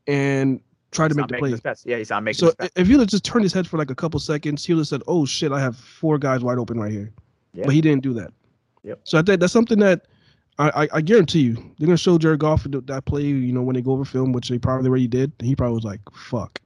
[0.07, 0.59] and
[0.91, 1.75] tried He's to make the play.
[1.85, 3.89] Yeah, he's not making So if he would have just turned his head for like
[3.91, 6.79] a couple seconds, he would have said, "Oh shit, I have four guys wide open
[6.79, 7.11] right here."
[7.53, 7.65] Yeah.
[7.65, 8.33] But he didn't do that.
[8.83, 8.99] Yep.
[9.03, 10.07] So I think that's something that
[10.59, 13.23] I, I, I guarantee you they're gonna show Jared Goff that play.
[13.23, 15.31] You know when they go over film, which they probably already did.
[15.39, 16.59] And he probably was like, "Fuck."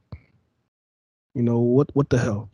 [1.34, 1.88] You know what?
[1.94, 2.50] What the hell?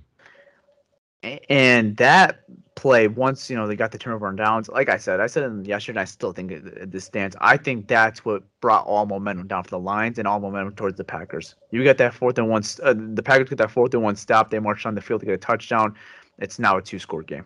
[1.50, 2.40] And that
[2.76, 5.42] play, once you know they got the turnover on downs, like I said, I said
[5.42, 7.36] in yesterday, and I still think it, this stands.
[7.42, 10.96] I think that's what brought all momentum down for the Lions and all momentum towards
[10.96, 11.56] the Packers.
[11.72, 14.50] You got that fourth and one, uh, the Packers get that fourth and one stop.
[14.50, 15.94] They marched on the field to get a touchdown.
[16.38, 17.44] It's now a two-score game.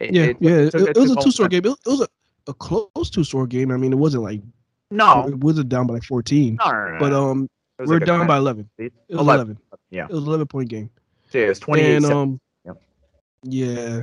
[0.00, 0.50] It- Yeah, it- yeah.
[0.56, 1.62] It, took- it was a two score momentum.
[1.62, 1.72] game.
[1.72, 2.08] It, it was a,
[2.48, 3.70] a close two score game.
[3.70, 4.40] I mean, it wasn't like
[4.90, 8.26] No, it wasn't down by like fourteen, no, no, no, but um, we're like down
[8.26, 8.68] by eleven.
[8.78, 9.46] It was 11.
[9.46, 9.58] 11.
[9.90, 10.04] Yeah.
[10.04, 10.90] It was 11 point game.
[11.30, 12.76] So, yeah, it was 28 And um, Yep.
[13.44, 14.00] yeah.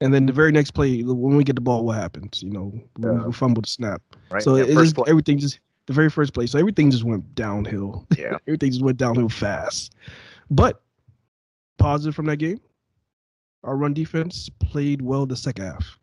[0.00, 2.42] And then the very next play, when we get the ball, what happens?
[2.42, 3.24] You know, we, Yeah.
[3.26, 4.02] we fumble the snap.
[4.30, 4.42] right?
[4.42, 5.04] So Yeah, it just, play.
[5.08, 6.46] everything just the very first play.
[6.46, 8.06] So everything just went downhill.
[8.18, 8.36] Yeah.
[8.46, 9.94] everything just went downhill fast.
[10.50, 10.82] But
[11.78, 12.60] positive from that game,
[13.64, 15.97] our run defense played well the second half.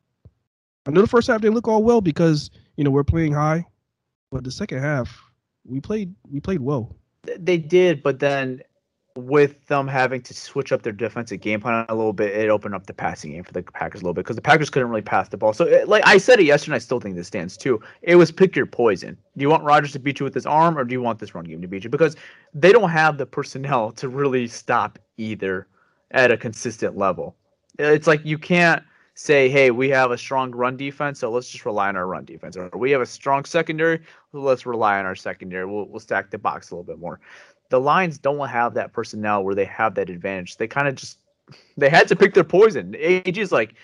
[0.86, 3.66] I know the first half didn't look all well because you know we're playing high,
[4.32, 5.22] but the second half
[5.66, 6.96] we played we played well.
[7.38, 8.62] They did, but then
[9.18, 12.76] with them having to switch up their defensive game plan a little bit, it opened
[12.76, 15.02] up the passing game for the Packers a little bit because the Packers couldn't really
[15.02, 15.54] pass the ball.
[15.54, 17.82] So, it, like I said it yesterday, I still think this stands too.
[18.02, 19.18] It was pick your poison.
[19.38, 21.34] Do you want Rodgers to beat you with his arm, or do you want this
[21.34, 21.90] run game to beat you?
[21.90, 22.16] Because
[22.54, 25.68] they don't have the personnel to really stop either
[26.12, 27.36] at a consistent level.
[27.80, 28.84] It's like you can't
[29.16, 32.26] say, "Hey, we have a strong run defense, so let's just rely on our run
[32.26, 34.02] defense," or "We have a strong secondary,
[34.34, 35.66] let's rely on our secondary.
[35.66, 37.20] We'll we'll stack the box a little bit more."
[37.70, 40.58] the Lions don't have that personnel where they have that advantage.
[40.58, 41.18] They kind of just
[41.78, 42.96] they had to pick their poison.
[42.98, 43.76] AG's like,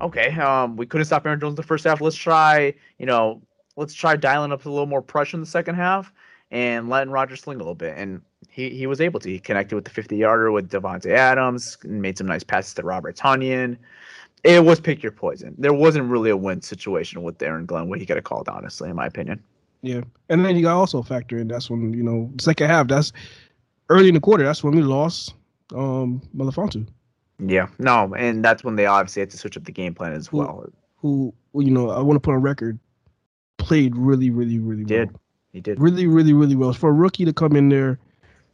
[0.00, 2.00] okay, um, we couldn't stop Aaron Jones in the first half.
[2.00, 3.42] Let's try, you know,
[3.76, 6.12] let's try dialing up a little more pressure in the second half
[6.50, 7.96] and letting Rodgers sling a little bit.
[7.96, 9.28] And he, he was able to.
[9.28, 12.82] He connected with the 50 yarder with Davante Adams, and made some nice passes to
[12.82, 13.76] Robert Tonyan.
[14.44, 15.54] It was pick your poison.
[15.58, 18.90] There wasn't really a win situation with Aaron Glenn where he got a called, honestly,
[18.90, 19.42] in my opinion.
[19.82, 22.86] Yeah, and then you got also factor in that's when you know second half.
[22.88, 23.12] That's
[23.90, 24.44] early in the quarter.
[24.44, 25.34] That's when we lost
[25.74, 26.86] um Melifonwu,
[27.38, 30.26] Yeah, no, and that's when they obviously had to switch up the game plan as
[30.28, 30.66] Who- well.
[30.96, 32.78] who you know I want to put on record
[33.58, 35.10] played really, really, really Did.
[35.12, 35.20] well.
[35.52, 35.78] He did.
[35.80, 37.98] Really, really, really well for a rookie to come in there.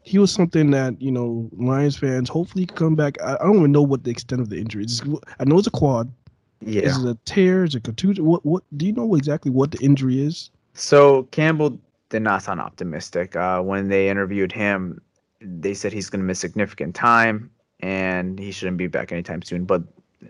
[0.02, 3.20] He was something that you know Lions fans hopefully come back.
[3.22, 5.02] I, I don't even know what the extent of the injury is.
[5.38, 6.12] I know it's a quad.
[6.60, 6.82] Yeah.
[6.82, 7.64] Is it a tear?
[7.64, 8.24] Is it a contusion?
[8.24, 8.44] What?
[8.44, 8.62] What?
[8.76, 10.50] Do you know exactly what the injury is?
[10.74, 11.78] So Campbell
[12.10, 13.36] did not sound optimistic.
[13.36, 15.00] Uh, when they interviewed him,
[15.40, 19.64] they said he's going to miss significant time and he shouldn't be back anytime soon.
[19.64, 19.82] But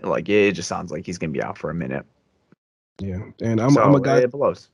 [0.03, 2.07] like, it just sounds like he's going to be out for a minute.
[3.01, 4.19] Yeah, and I'm, so I'm a guy.
[4.19, 4.69] It blows.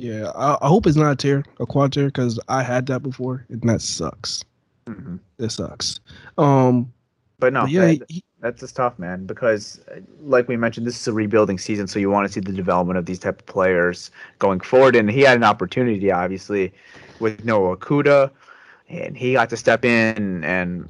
[0.00, 3.02] Yeah, I, I hope it's not a tear, a quad tear, because I had that
[3.02, 4.42] before, and that sucks.
[4.86, 6.00] hmm It sucks.
[6.38, 6.92] Um,
[7.38, 9.26] But no, but yeah, that- he, that's just tough, man.
[9.26, 12.40] Because, uh, like we mentioned, this is a rebuilding season, so you want to see
[12.40, 14.96] the development of these type of players going forward.
[14.96, 16.72] And he had an opportunity, obviously,
[17.18, 18.30] with Noah Okudah,
[18.88, 20.88] and he got to step in, and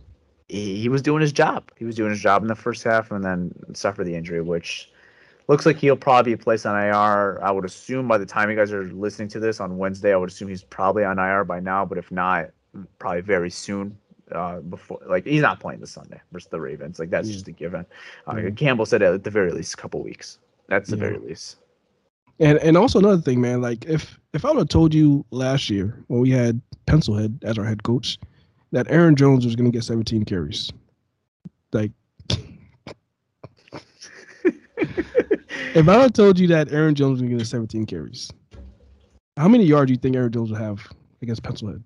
[0.48, 1.68] he, he was doing his job.
[1.76, 4.88] He was doing his job in the first half, and then suffered the injury, which
[5.50, 7.42] looks like he'll probably be placed on IR.
[7.42, 10.16] I would assume by the time you guys are listening to this on Wednesday, I
[10.16, 11.84] would assume he's probably on IR by now.
[11.84, 12.50] But if not,
[13.00, 13.96] probably very soon
[14.32, 16.98] uh, before like he's not playing this Sunday versus the Ravens.
[17.00, 17.34] Like that's Yeah.
[17.34, 17.84] just a given.
[18.28, 18.50] Uh, Yeah.
[18.50, 20.38] Campbell said at the very least a couple weeks.
[20.68, 21.00] That's the Yeah.
[21.00, 21.56] very least.
[22.38, 23.60] and and also another thing, man.
[23.60, 27.58] Like if if I would have told you last year when we had Pencilhead as
[27.58, 28.18] our head coach
[28.70, 30.70] that Aaron Jones was going to get 17 carries,
[31.72, 31.90] like
[35.74, 38.30] if I had told you that Aaron Jones was going to get 17 carries,
[39.36, 40.86] how many yards do you think Aaron Jones would have
[41.22, 41.82] against Pencilhead?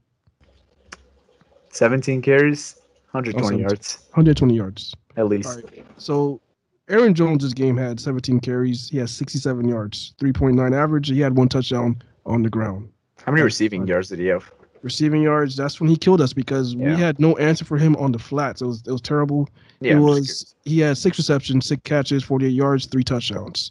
[1.71, 2.77] 17 carries,
[3.13, 4.95] 120 Oh, yards 120 yards.
[5.17, 5.49] at least.
[5.57, 5.85] Right.
[5.97, 6.41] So
[6.89, 8.89] Aaron Jones' game had 17 carries.
[8.91, 11.09] He has 67 yards, 3.9 average.
[11.09, 12.89] He had one touchdown on the ground.
[13.25, 14.51] How many receiving yards did he have?
[14.85, 18.13] Receiving yards, that's when he killed us because we had no answer for him on
[18.13, 18.61] the flats.
[18.61, 19.49] It was it was terrible.
[19.81, 23.71] Yeah, it was he had six receptions, six catches, 48 yards, three touchdowns.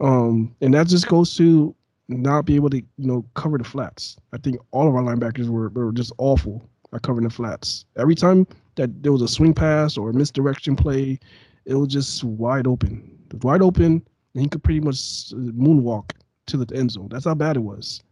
[0.00, 1.76] Um, and that just goes to
[2.08, 4.16] not be able to, you know, cover the flats.
[4.32, 7.84] I think all of our linebackers were, were just awful at covering the flats.
[7.96, 8.44] Every time
[8.74, 11.20] that there was a swing pass or a misdirection play,
[11.66, 13.16] it was just wide open.
[13.42, 14.02] Wide open,
[14.34, 14.96] and he could pretty much
[15.32, 16.10] moonwalk
[16.46, 17.08] to the end zone.
[17.10, 18.02] That's how bad it was.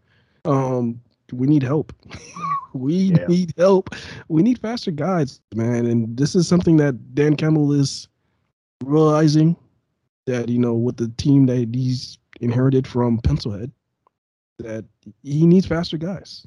[0.45, 1.01] Um,
[1.33, 1.93] we need help.
[2.73, 3.27] we Yeah.
[3.27, 3.91] need help.
[4.29, 5.87] We need faster guys, man.
[5.87, 8.09] And this is something that Dan Campbell is
[8.85, 9.57] realizing
[10.27, 13.71] that you know with the team that he's inherited from Pencilhead,
[14.59, 14.85] that
[15.23, 16.47] he needs faster guys.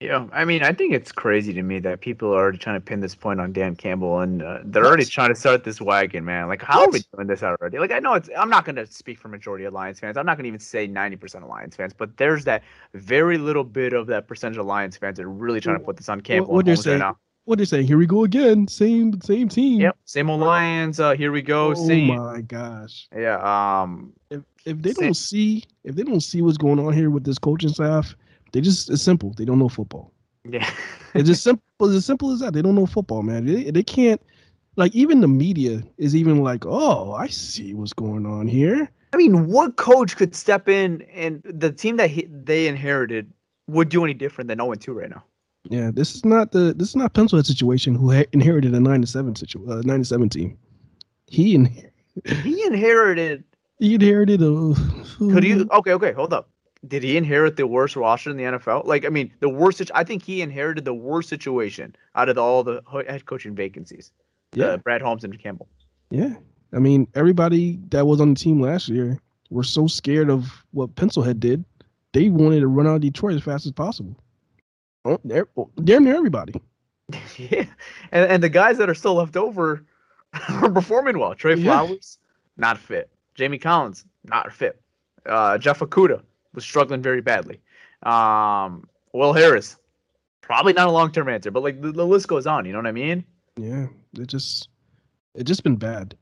[0.00, 2.80] Yeah, I mean, I think it's crazy to me that people are already trying to
[2.80, 6.24] pin this point on Dan Campbell, and uh, they're already trying to start this wagon,
[6.24, 6.48] man.
[6.48, 7.78] Like, how are we doing this already?
[7.78, 8.28] Like, I know it's.
[8.36, 10.16] I'm not going to speak for majority of Lions fans.
[10.16, 13.64] I'm not going to even say 90% of Lions fans, but there's that very little
[13.64, 16.20] bit of that percentage of Lions fans that are really trying to put this on
[16.20, 16.52] Campbell.
[16.52, 17.16] what and they're right saying- now.
[17.46, 17.86] What they're saying?
[17.86, 18.66] Here we go again.
[18.68, 19.78] Same same team.
[19.82, 20.98] Yep, same old Lions.
[20.98, 21.72] Uh, here we go.
[21.72, 22.16] Oh same.
[22.16, 23.06] my gosh.
[23.14, 23.36] Yeah.
[23.82, 24.14] Um.
[24.30, 25.04] If if they Same.
[25.08, 28.16] don't see if they don't see what's going on here with this coaching staff,
[28.54, 29.34] they just it's simple.
[29.36, 30.12] They don't know football.
[30.48, 30.70] Yeah.
[31.14, 32.54] It's as simple it's as simple as that.
[32.54, 33.44] They don't know football, man.
[33.44, 34.22] They, they can't
[34.76, 38.88] like even the media is even like, oh, I see what's going on here.
[39.12, 43.32] I mean, what coach could step in and the team that he, they inherited
[43.66, 45.24] would do any different than 0 2 right now?
[45.64, 49.00] Yeah, this is not the this is not Pencilhead situation who ha- inherited a nine
[49.00, 50.56] to seven situ uh, nine to seven team.
[51.26, 51.90] He in,
[52.42, 53.42] He inherited.
[53.80, 54.74] he inherited a.
[55.18, 55.68] Could you?
[55.72, 56.50] Okay, okay, hold up.
[56.86, 58.84] Did he inherit the worst roster in the NFL?
[58.86, 59.90] Like, I mean, the worst.
[59.94, 64.12] I think he inherited the worst situation out of all the head coaching vacancies.
[64.54, 65.68] Yeah, Uh, Brad Holmes and Campbell.
[66.10, 66.34] yeah.
[66.72, 69.18] I mean, everybody that was on the team last year
[69.50, 71.64] were so scared of what Pencilhead did,
[72.12, 74.16] they wanted to run out of Detroit as fast as possible.
[75.04, 75.18] Oh,
[75.84, 76.54] damn near everybody.
[77.36, 77.66] yeah,
[78.12, 79.84] and and the guys that are still left over
[80.48, 81.34] are performing well.
[81.34, 81.64] Trey Yeah.
[81.84, 82.18] Flowers,
[82.56, 83.08] not fit.
[83.34, 84.80] Jamie Collins, not fit.
[85.26, 86.22] Uh, Jeff Okudah
[86.54, 87.60] was struggling very badly.
[88.02, 89.76] Um, Will Harris,
[90.40, 92.64] probably not a long term answer, but like the, the list goes on.
[92.64, 93.24] You know what I mean?
[93.56, 93.86] Yeah,
[94.18, 94.68] it just
[95.34, 96.16] it just been bad.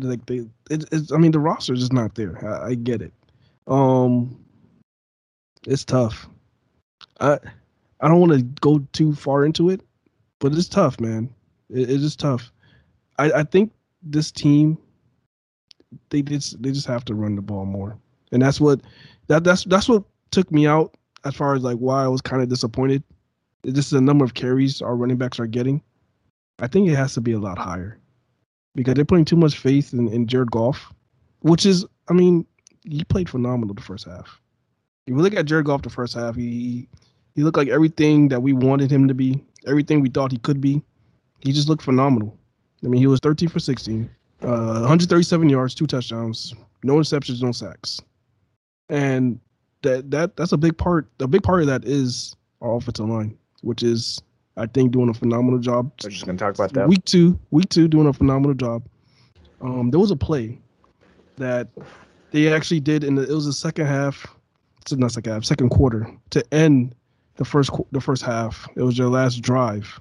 [0.00, 1.12] Like they, it, it's.
[1.12, 2.44] I mean, the roster is just not there.
[2.46, 3.12] I, I get it.
[3.66, 4.42] Um,
[5.66, 6.28] it's tough.
[7.20, 7.38] I
[8.00, 9.82] I don't want to go too far into it,
[10.38, 11.32] but it's tough, man.
[11.68, 12.50] It, it is tough.
[13.18, 14.78] I I think this team
[16.10, 17.98] they just they just have to run the ball more,
[18.32, 18.80] and that's what
[19.30, 22.42] that that's that's what took me out as far as like why I was kind
[22.42, 23.04] of disappointed.
[23.62, 25.80] This is the number of carries our running backs are getting.
[26.58, 28.00] I think it has to be a lot higher
[28.74, 30.92] because they're putting too much faith in, in Jared Goff,
[31.40, 32.44] which is, I mean,
[32.84, 34.40] he played phenomenal the first half.
[35.06, 36.88] If you look at Jared Goff the first half, he
[37.36, 40.60] he looked like everything that we wanted him to be, everything we thought he could
[40.60, 40.82] be.
[41.38, 42.36] He just looked phenomenal.
[42.84, 44.10] I mean, he was 13 for 16,
[44.42, 48.00] uh, 137 yards, two touchdowns, no interceptions, no sacks,
[48.90, 49.40] and
[49.82, 51.08] that that that's a big part.
[51.20, 54.20] A big part of that is our offensive line, which is
[54.56, 55.90] I think doing a phenomenal job.
[56.02, 56.88] We're just gonna talk about that.
[56.88, 58.82] Week two, week two, doing a phenomenal job.
[59.62, 60.58] Um, there was a play
[61.36, 61.68] that
[62.32, 64.26] they actually did in the it was the second half,
[64.82, 66.94] it's not second half, second quarter to end
[67.36, 68.68] the first the first half.
[68.76, 70.00] It was their last drive,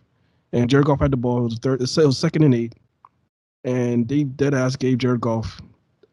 [0.52, 1.40] and Jared Goff had the ball.
[1.40, 1.82] It was third.
[1.82, 2.74] It was second and eight,
[3.64, 5.62] and they dead ass gave Jared Goff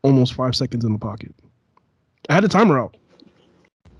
[0.02, 1.34] almost five seconds in the pocket.
[2.28, 2.96] I had the timer out.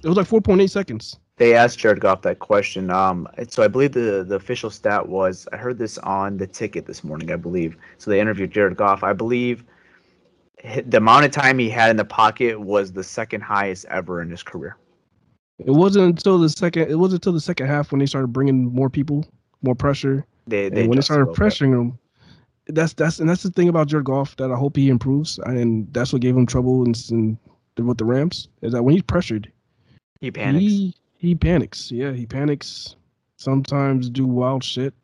[0.03, 1.19] It was like four point eight seconds.
[1.39, 2.91] They asked Jared Goff that question.
[2.91, 6.87] Um, so I believe the the official stat was I heard this on the ticket
[6.87, 7.31] this morning.
[7.31, 8.11] I believe so.
[8.11, 9.03] They interviewed Jared Goff.
[9.03, 9.65] I believe
[10.87, 14.31] the amount of time he had in the pocket was the second highest ever in
[14.31, 14.77] his career.
[15.59, 16.91] It wasn't until the second.
[16.91, 19.25] It wasn't until the second half when they started bringing more people,
[19.63, 21.37] more pressure, They they and when they started bit.
[21.37, 21.99] pressuring him.
[22.69, 25.87] That's that's and that's the thing about Jared Goff that I hope he improves, and
[25.93, 27.39] that's what gave him trouble in, in
[27.85, 29.53] with the Rams is that when he's pressured,
[30.21, 30.63] He panics.
[30.65, 31.91] he he panics.
[31.91, 32.97] Yeah, he panics.
[33.37, 34.95] Sometimes do wild shit.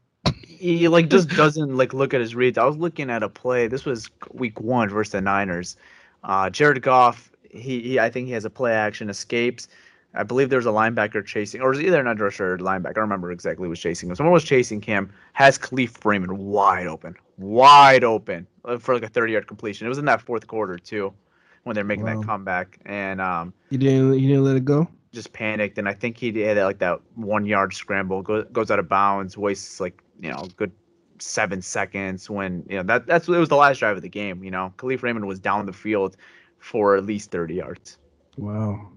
[0.47, 2.57] he like just doesn't like look at his reads.
[2.57, 3.67] I was looking at a play.
[3.67, 5.77] This was week one versus the Niners.
[6.25, 7.31] Uh, Jared Goff.
[7.51, 9.69] He, he I think he has a play action escapes.
[10.15, 12.89] I believe there was a linebacker chasing, or was either an edge rusher or linebacker.
[12.91, 14.15] I don't remember exactly who was chasing him.
[14.15, 19.09] Someone was chasing Cam, has Kalif Raymond wide open, wide open uh, for like a
[19.09, 19.87] 30 yard completion.
[19.87, 21.15] It was in that fourth quarter too,
[21.65, 22.21] when they're making Wow.
[22.21, 24.15] that comeback, and um, He didn't.
[24.15, 24.89] He didn't let it go.
[25.13, 25.79] just panicked.
[25.79, 29.37] And I think he had like that one yard scramble, go, goes out of bounds,
[29.37, 30.73] wastes like you know good
[31.19, 32.29] seven seconds.
[32.31, 34.43] When you know that that's it was the last drive of the game.
[34.45, 36.17] You know, Kalif Raymond was down the field
[36.59, 37.99] for at least 30 yards.
[38.37, 38.89] Wow.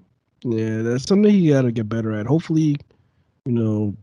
[0.44, 2.26] Yeah, that's something he got to get better at.
[2.28, 2.78] Hopefully,
[3.46, 3.96] you know,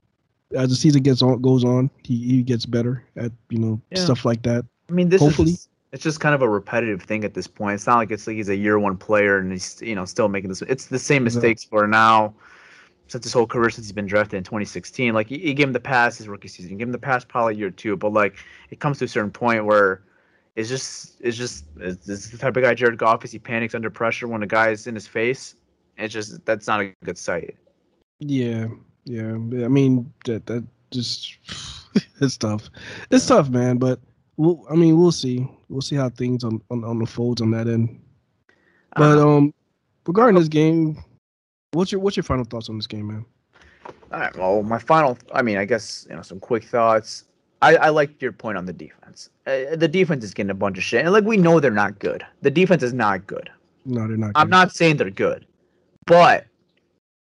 [0.55, 3.98] as the season gets on goes on, he, he gets better at you know Yeah.
[4.05, 4.64] stuff like that.
[4.88, 5.53] I mean, this Hopefully.
[5.53, 7.74] is it's just kind of a repetitive thing at this point.
[7.74, 10.28] It's not like it's like he's a year one player and he's you know still
[10.28, 10.62] making this.
[10.62, 12.35] It's the same mistakes for now
[13.09, 15.12] since his whole career since he's been drafted in 2016.
[15.12, 17.24] Like he, he gave him the pass his rookie season, he gave him the pass
[17.24, 18.37] probably year two, but like
[18.70, 20.02] it comes to a certain point where
[20.57, 23.33] it's just it's just it's, it's the type of guy Jared Goff is.
[23.33, 25.57] He panics under pressure when a guy is in his face.
[25.98, 27.57] It's just that's not a good sight.
[28.18, 28.68] Yeah,
[29.05, 29.33] yeah.
[29.33, 31.37] I mean that that just
[32.22, 32.70] it's tough.
[33.11, 33.76] It's tough, man.
[33.76, 34.00] But
[34.37, 34.64] we'll.
[34.71, 35.49] I mean, we'll see.
[35.68, 38.01] We'll see how things on on, on the folds on that end.
[38.97, 39.55] But Uh, um,
[40.07, 41.03] regarding this game,
[41.73, 43.25] what's your what's your final thoughts on this game, man?
[44.12, 44.37] All right.
[44.37, 47.25] Well, my final, I mean, I guess, you know, some quick thoughts.
[47.62, 49.31] I, I like your point on the defense.
[49.47, 51.03] Uh, the defense is getting a bunch of shit.
[51.03, 52.25] And, like, we know they're not good.
[52.42, 53.49] The defense is not good.
[53.87, 54.33] No, they're not.
[54.35, 55.47] I'm not saying they're good,
[56.07, 56.47] but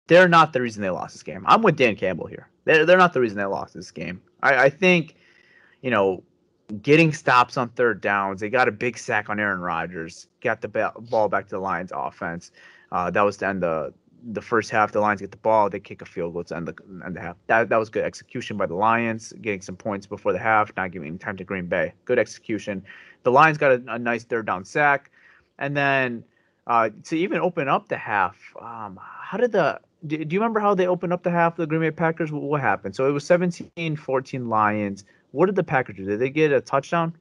[0.08, 1.44] they're not the reason they lost this game.
[1.46, 2.48] I'm with Dan Campbell here.
[2.64, 4.20] They're, they're not the reason they lost this game.
[4.42, 5.14] I, I think,
[5.80, 6.22] you know,
[6.82, 10.68] getting stops on third downs, they got a big sack on Aaron Rodgers, got the
[10.68, 12.50] ball back to the Lions offense.
[12.92, 13.92] Uh, that was to end the
[14.32, 14.90] the first half.
[14.92, 16.74] The Lions get the ball, they kick a field goal to end the
[17.04, 17.36] end the half.
[17.46, 20.90] That that was good execution by the Lions, getting some points before the half, not
[20.90, 21.92] giving any time to Green Bay.
[22.04, 22.84] Good execution.
[23.22, 25.10] The Lions got a, a nice third down sack,
[25.58, 26.24] and then
[26.66, 28.36] uh, to even open up the half.
[28.60, 31.56] Um, how did the do, you remember how they opened up the half?
[31.56, 32.32] The Green Bay Packers.
[32.32, 32.94] What, what happened?
[32.94, 35.04] So it was 17-14 Lions.
[35.36, 36.06] What did the Packers do?
[36.06, 37.14] Did they get a touchdown?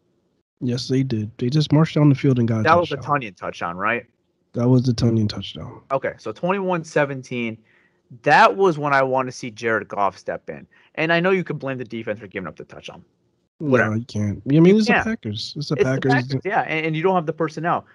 [0.62, 1.30] Yes, they did.
[1.38, 2.62] They just marched down the field and got.
[2.62, 3.19] A That was a touchdown.
[3.21, 4.06] Tonyan touchdown, right?
[4.54, 5.82] That was the Tonyan touchdown.
[5.91, 7.58] Okay, so 21-17.
[8.23, 10.65] That was when I want to see Jared Goff step in.
[10.95, 13.04] And I know you could blame the defense for giving up the touchdown.
[13.58, 13.89] Whatever.
[13.89, 14.41] No, you can't.
[14.49, 15.04] I mean, it's can't.
[15.04, 15.54] the Packers.
[15.58, 16.12] It's the It's Packers.
[16.28, 17.86] the Packers, yeah, and, and you don't have the personnel.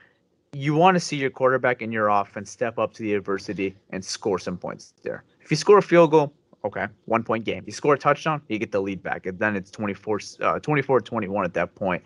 [0.52, 4.04] You want to see your quarterback and your offense step up to the adversity and
[4.04, 5.24] score some points there.
[5.40, 7.64] If you score a field goal, okay, one point game.
[7.66, 10.18] You score a touchdown, you get the lead back, and then it's 24, uh,
[10.60, 12.02] 24-21 at that point.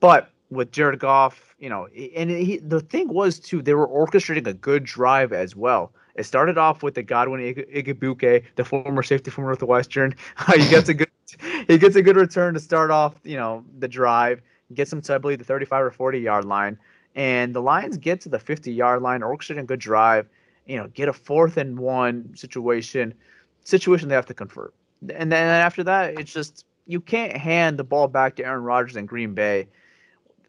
[0.00, 4.46] But with Jared Goff, you know, and he, the thing was too, they were orchestrating
[4.46, 5.92] a good drive as well.
[6.14, 10.14] It started off with the Godwin Ig- Igwebuike, the former safety from Northwestern.
[10.56, 11.10] he gets a good,
[11.68, 14.40] he gets a good return to start off, you know, the drive.
[14.72, 16.78] Gets him to I believe the 35 or 40 yard line,
[17.14, 20.26] and the Lions get to the 50 yard line, orchestrating a good drive.
[20.66, 23.12] You know, get a fourth and one situation,
[23.64, 24.72] situation they have to convert.
[25.14, 28.96] And then after that, it's just you can't hand the ball back to Aaron Rodgers
[28.96, 29.66] and Green Bay,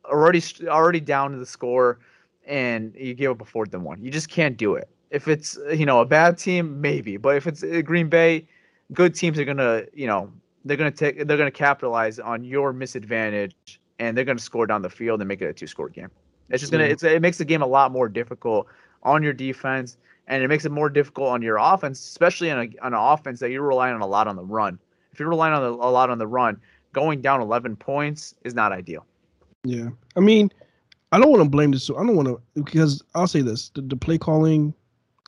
[0.06, 2.00] already already down to the score,
[2.46, 4.02] and you give up a fourth and one.
[4.04, 4.88] You just can't do it.
[5.10, 8.48] If it's you know a bad team, maybe, but if it's uh, Green Bay,
[8.94, 10.32] good teams are gonna you know
[10.64, 14.90] they're gonna take they're gonna capitalize on your misadvantage and they're gonna score down the
[14.90, 16.10] field and make it a two score game.
[16.50, 16.92] It's just gonna Yeah.
[16.92, 18.68] it's it makes the game a lot more difficult
[19.04, 19.98] on your defense
[20.28, 23.40] and it makes it more difficult on your offense, especially on, a, on an offense
[23.40, 24.80] that you're relying on a lot on the run.
[25.12, 26.60] If you're relying on the, a lot on the run,
[26.94, 29.06] going down 11 points is not ideal.
[29.64, 30.52] Yeah, I mean,
[31.12, 31.90] I don't want to blame this.
[31.90, 34.74] I don't want to because I'll say this: the, the play calling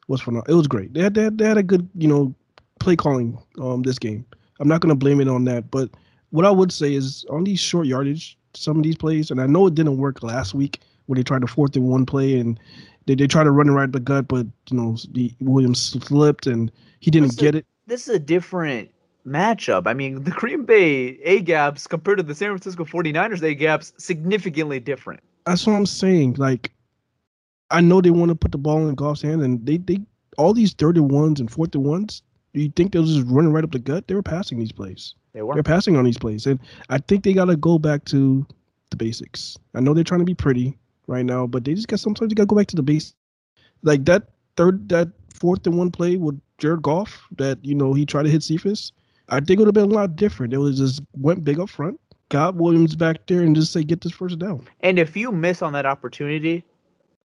[0.07, 0.53] was phenomenal.
[0.53, 0.93] It was great.
[0.93, 2.35] They had, they had they had a good you know
[2.79, 4.25] play calling um this game.
[4.59, 5.89] I'm not going to blame it on that, but
[6.31, 9.47] what I would say is on these short yardage, some of these plays, and I
[9.47, 12.59] know it didn't work last week when they tried to fourth and one play and
[13.07, 16.45] they, they tried to run it right the gut, but you know the Williams slipped
[16.45, 17.65] and he didn't Listen, get it.
[17.87, 18.91] This is a different
[19.25, 19.87] matchup.
[19.87, 23.93] I mean, the Green Bay A gaps compared to the San Francisco 49ers A gaps
[23.97, 25.21] significantly different.
[25.45, 26.35] That's what I'm saying.
[26.37, 26.71] Like,
[27.71, 30.01] I know they want to put the ball in Goff's hand, and they they
[30.37, 32.21] all these third and ones and fourth ones.
[32.53, 34.07] Do you think they'll just running right up the gut?
[34.07, 35.15] They were passing these plays.
[35.33, 35.53] They were.
[35.53, 38.45] They're passing on these plays, and I think they got to go back to
[38.89, 39.57] the basics.
[39.75, 42.35] I know they're trying to be pretty right now, but they just got sometimes you
[42.35, 43.13] got to go back to the base.
[43.83, 48.05] Like that third, that fourth and one play with Jared Goff that you know he
[48.05, 48.91] tried to hit Cephus.
[49.29, 50.53] I think it would have been a lot different.
[50.53, 54.01] It was just went big up front, got Williams back there, and just say get
[54.01, 54.65] this first down.
[54.81, 56.63] And if you miss on that opportunity,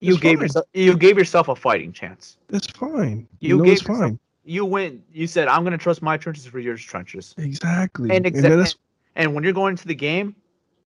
[0.00, 0.42] you It's gave fine.
[0.46, 2.36] yourself you gave yourself a fighting chance.
[2.48, 3.28] That's fine.
[3.40, 4.18] You You, know gave it's yourself- fine.
[4.44, 5.00] You went.
[5.12, 8.11] You said, "I'm going to trust my trenches for your trenches." Exactly.
[8.11, 8.74] And, And, exa- that's
[9.14, 10.34] and when you're going to the game,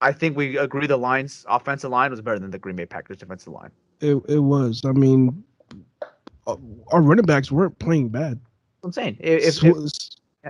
[0.01, 3.19] I think we agree the line's offensive line was better than the Green Bay Packers
[3.19, 3.71] defensive line.
[4.01, 4.83] it, it was.
[4.85, 5.43] I mean,
[6.47, 6.57] uh,
[6.93, 8.41] our running backs weren't playing bad.
[8.85, 9.77] I'm saying if, if,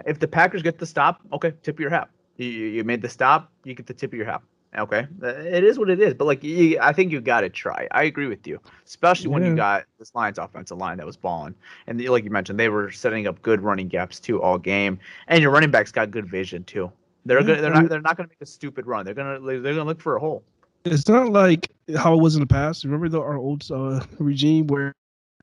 [0.05, 2.11] if the Packers get the stop, okay, tip of your hat.
[2.37, 4.43] You, you made the stop, you get the tip of your hat.
[4.77, 6.13] Okay, it is what it is.
[6.13, 7.89] But like, you, I think you got to try.
[7.93, 11.55] I agree with you, especially when you got this Lions offensive line that was balling,
[11.87, 15.41] and like you mentioned, they were setting up good running gaps too all game, and
[15.41, 16.93] your running backs got good vision too.
[17.27, 19.05] They're gonna, they're not, they're not gonna make a stupid run.
[19.05, 20.45] They're gonna, they're gonna look for a hole.
[20.85, 22.85] It's not like how it was in the past.
[22.85, 24.93] Remember the our old uh, regime where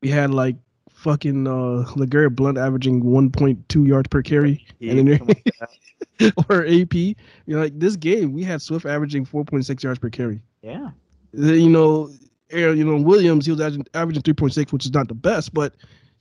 [0.02, 0.56] we had like
[0.90, 6.94] fucking uh LeGarrette Blunt averaging 1.2 yards per carry, yeah, and then or AP.
[6.94, 7.14] You
[7.46, 10.40] know, like this game, we had Swift averaging 4.6 yards per carry.
[10.62, 10.90] Yeah.
[11.32, 12.10] You know,
[12.50, 15.74] you know Williams, he was averaging, averaging 3.6, which is not the best, but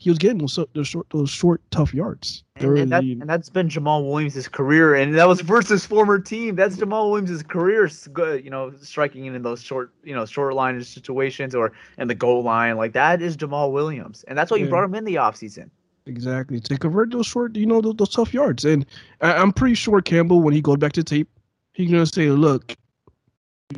[0.03, 2.43] he was getting those, those short, those short, tough yards.
[2.57, 6.57] And, and, that, and that's been Jamaal Williams' career, and that was versus former team.
[6.57, 7.89] That's Jamaal Williams' career.
[8.37, 12.43] You know, striking in those short, you know, short line situations or in the goal
[12.43, 15.69] line, like that is Jamaal Williams, and that's why you brought him in the offseason.
[16.05, 18.65] Exactly to convert those short, you know, those, those tough yards.
[18.65, 18.85] And
[19.21, 21.29] I, am pretty sure Campbell, when he goes back to tape,
[21.71, 22.75] he's gonna say, "Look,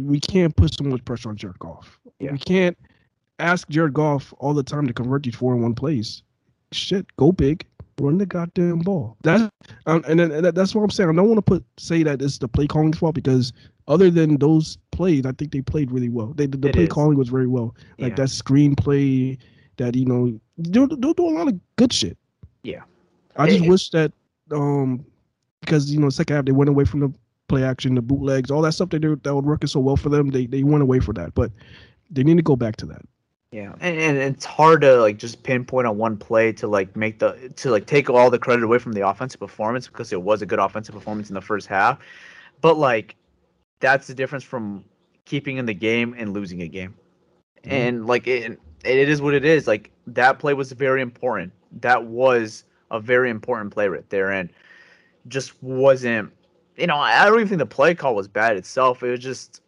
[0.02, 2.00] we can't put so much pressure on Jared Goff.
[2.20, 2.32] Yeah.
[2.32, 2.76] We can't."
[3.40, 6.24] Ask Jared Goff all the time to convert these four in one plays.
[6.72, 7.66] Shit, go big,
[8.00, 9.18] run the goddamn ball.
[9.22, 9.44] That's
[9.86, 11.10] um, and, then, and that's what I'm saying.
[11.10, 13.54] I don't want to put say that it's the play calling fault because
[13.88, 16.34] other than those plays, I think they played really well.
[16.36, 16.90] They the, the play is.
[16.90, 17.76] calling was very well.
[18.00, 18.16] Like yeah.
[18.16, 19.38] that screen play,
[19.78, 22.18] that you know, they're, they're doing a lot of good shit.
[22.64, 22.84] Yeah,
[23.36, 24.12] I just it, wish that
[24.52, 25.06] um
[25.62, 27.14] because you know second half they went away from the
[27.48, 30.10] play action, the bootlegs, all that stuff they do that was working so well for
[30.10, 30.30] them.
[30.32, 31.52] They they went away for that, but
[32.10, 33.02] they need to go back to that.
[33.56, 37.20] Yeah, and, and it's hard to like just pinpoint on one play to like make
[37.20, 40.42] the to like take all the credit away from the offensive performance because it was
[40.42, 41.98] a good offensive performance in the first half,
[42.60, 43.16] but like
[43.80, 44.84] that's the difference from
[45.24, 46.96] keeping in the game and losing a game,
[47.64, 47.72] mm-hmm.
[47.72, 49.68] and like it it is what it is.
[49.68, 51.54] Like that play was very important.
[51.80, 54.50] That was a very important play right there, and
[55.30, 56.30] just wasn't.
[56.76, 59.02] You know, I don't even think the play call was bad itself.
[59.02, 59.62] It was just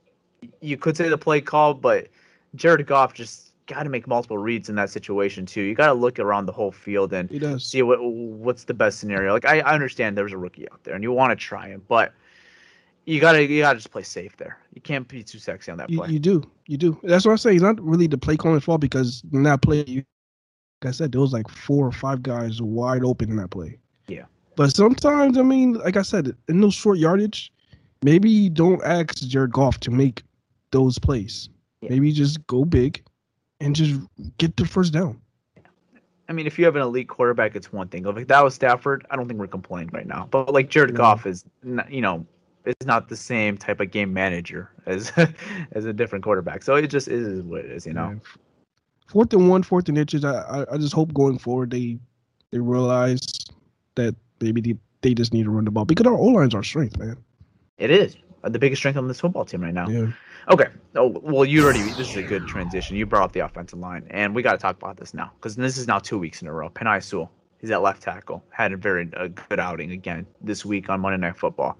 [0.59, 2.09] you could say the play call, but
[2.53, 5.61] Jared Goff just got to make multiple reads in that situation too.
[5.61, 9.33] You got to look around the whole field and see what what's the best scenario.
[9.33, 11.83] Like I, I understand there's a rookie out there and you want to try him,
[11.87, 12.13] but
[13.05, 14.57] you gotta you gotta just play safe there.
[14.73, 16.07] You can't be too sexy on that play.
[16.07, 16.99] You, you do, you do.
[17.03, 17.53] That's what I say.
[17.53, 20.03] It's not really the play calling fault because in that play, you,
[20.81, 23.77] like I said, there was like four or five guys wide open in that play.
[24.07, 24.25] Yeah.
[24.55, 27.51] But sometimes, I mean, like I said, in those short yardage,
[28.01, 30.23] maybe you don't ask Jared Goff to make
[30.71, 31.49] those plays.
[31.81, 31.91] Yeah.
[31.91, 33.03] Maybe just go big
[33.59, 33.99] and just
[34.37, 35.21] get the first down.
[36.29, 38.05] I mean, if you have an elite quarterback, it's one thing.
[38.05, 40.27] If that was Stafford, I don't think we're complaining right now.
[40.29, 40.97] But like Jared yeah.
[40.97, 42.25] Goff is, not, you know,
[42.65, 45.11] is not the same type of game manager as
[45.71, 46.63] as a different quarterback.
[46.63, 48.19] So it just is what it is, you know.
[49.07, 50.25] Fourth and one, fourth and inches.
[50.25, 51.97] I, I, I just hope going forward they
[52.51, 53.21] they realize
[53.95, 56.63] that maybe they, they just need to run the ball because our O line's our
[56.63, 57.17] strength, man.
[57.77, 59.87] It is the biggest strength on this football team right now.
[59.87, 60.07] Yeah.
[60.49, 60.67] Okay.
[60.95, 61.81] Oh well, you already.
[61.81, 62.95] This is a good transition.
[62.95, 65.55] You brought up the offensive line, and we got to talk about this now because
[65.55, 66.69] this is now two weeks in a row.
[66.69, 70.89] Penei Sewell, he's at left tackle, had a very a good outing again this week
[70.89, 71.77] on Monday Night Football.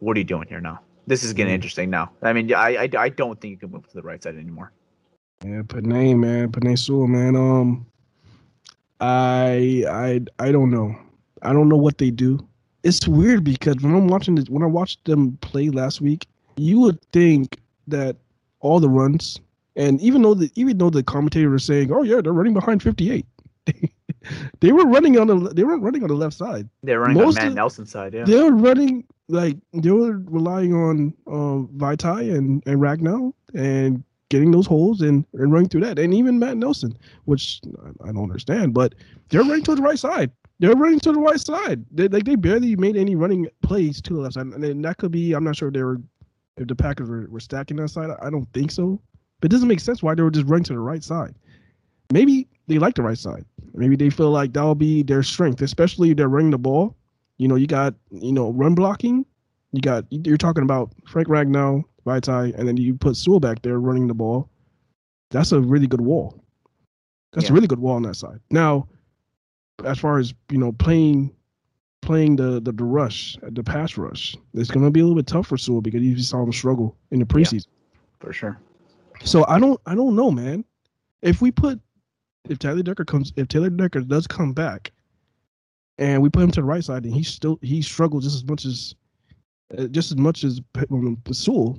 [0.00, 0.80] What are you doing here now?
[1.06, 1.56] This is getting mm.
[1.56, 2.10] interesting now.
[2.22, 4.72] I mean, I, I I don't think you can move to the right side anymore.
[5.44, 7.36] Yeah, Penei, man, Penei Sewell, man.
[7.36, 7.86] Um,
[9.00, 10.96] I I I don't know.
[11.42, 12.47] I don't know what they do.
[12.82, 16.26] It's weird because when I'm watching this, when I watched them play last week,
[16.56, 17.58] you would think
[17.88, 18.16] that
[18.60, 19.40] all the runs,
[19.76, 22.82] and even though the even though the commentator was saying, "Oh yeah, they're running behind
[22.82, 23.26] 58,"
[24.60, 26.68] they were running on the they weren't running on the left side.
[26.82, 28.14] They're running Most on Matt Nelson's side.
[28.14, 34.02] Yeah, they were running like they were relying on uh, Vaitai and and Ragnow and
[34.28, 35.98] getting those holes and, and running through that.
[35.98, 37.60] And even Matt Nelson, which
[38.04, 38.94] I don't understand, but
[39.30, 40.30] they're running to the right side.
[40.60, 41.84] They're running to the right side.
[41.92, 45.12] They like they barely made any running plays to the left side, and that could
[45.12, 46.00] be I'm not sure if they were
[46.56, 48.10] if the Packers were, were stacking that side.
[48.20, 49.00] I don't think so.
[49.40, 51.34] But it doesn't make sense why they were just running to the right side.
[52.12, 53.44] Maybe they like the right side.
[53.74, 56.96] Maybe they feel like that'll be their strength, especially if they're running the ball.
[57.36, 59.24] You know, you got, you know, run blocking.
[59.72, 63.78] You got, you're talking about Frank Ragnow, Vaitai, and then you put Sewell back there
[63.78, 64.48] running the ball.
[65.30, 66.42] That's a really good wall.
[67.32, 67.52] That's yeah.
[67.52, 68.40] a really good wall on that side.
[68.50, 68.88] Now,
[69.84, 71.34] as far as, you know, playing
[72.00, 74.36] playing the, the, the rush, the pass rush.
[74.54, 76.96] It's going to be a little bit tough for Sewell because you saw him struggle
[77.10, 77.66] in the preseason.
[77.66, 78.58] Yeah, for sure.
[79.24, 80.64] So I don't I don't know, man.
[81.22, 81.80] If we put
[82.48, 84.92] if Taylor Decker comes if Taylor Decker does come back,
[85.98, 88.44] and we put him to the right side, and he still he struggles just as
[88.44, 88.94] much as
[89.76, 90.60] uh, just as much as
[90.90, 91.78] um, Sewell.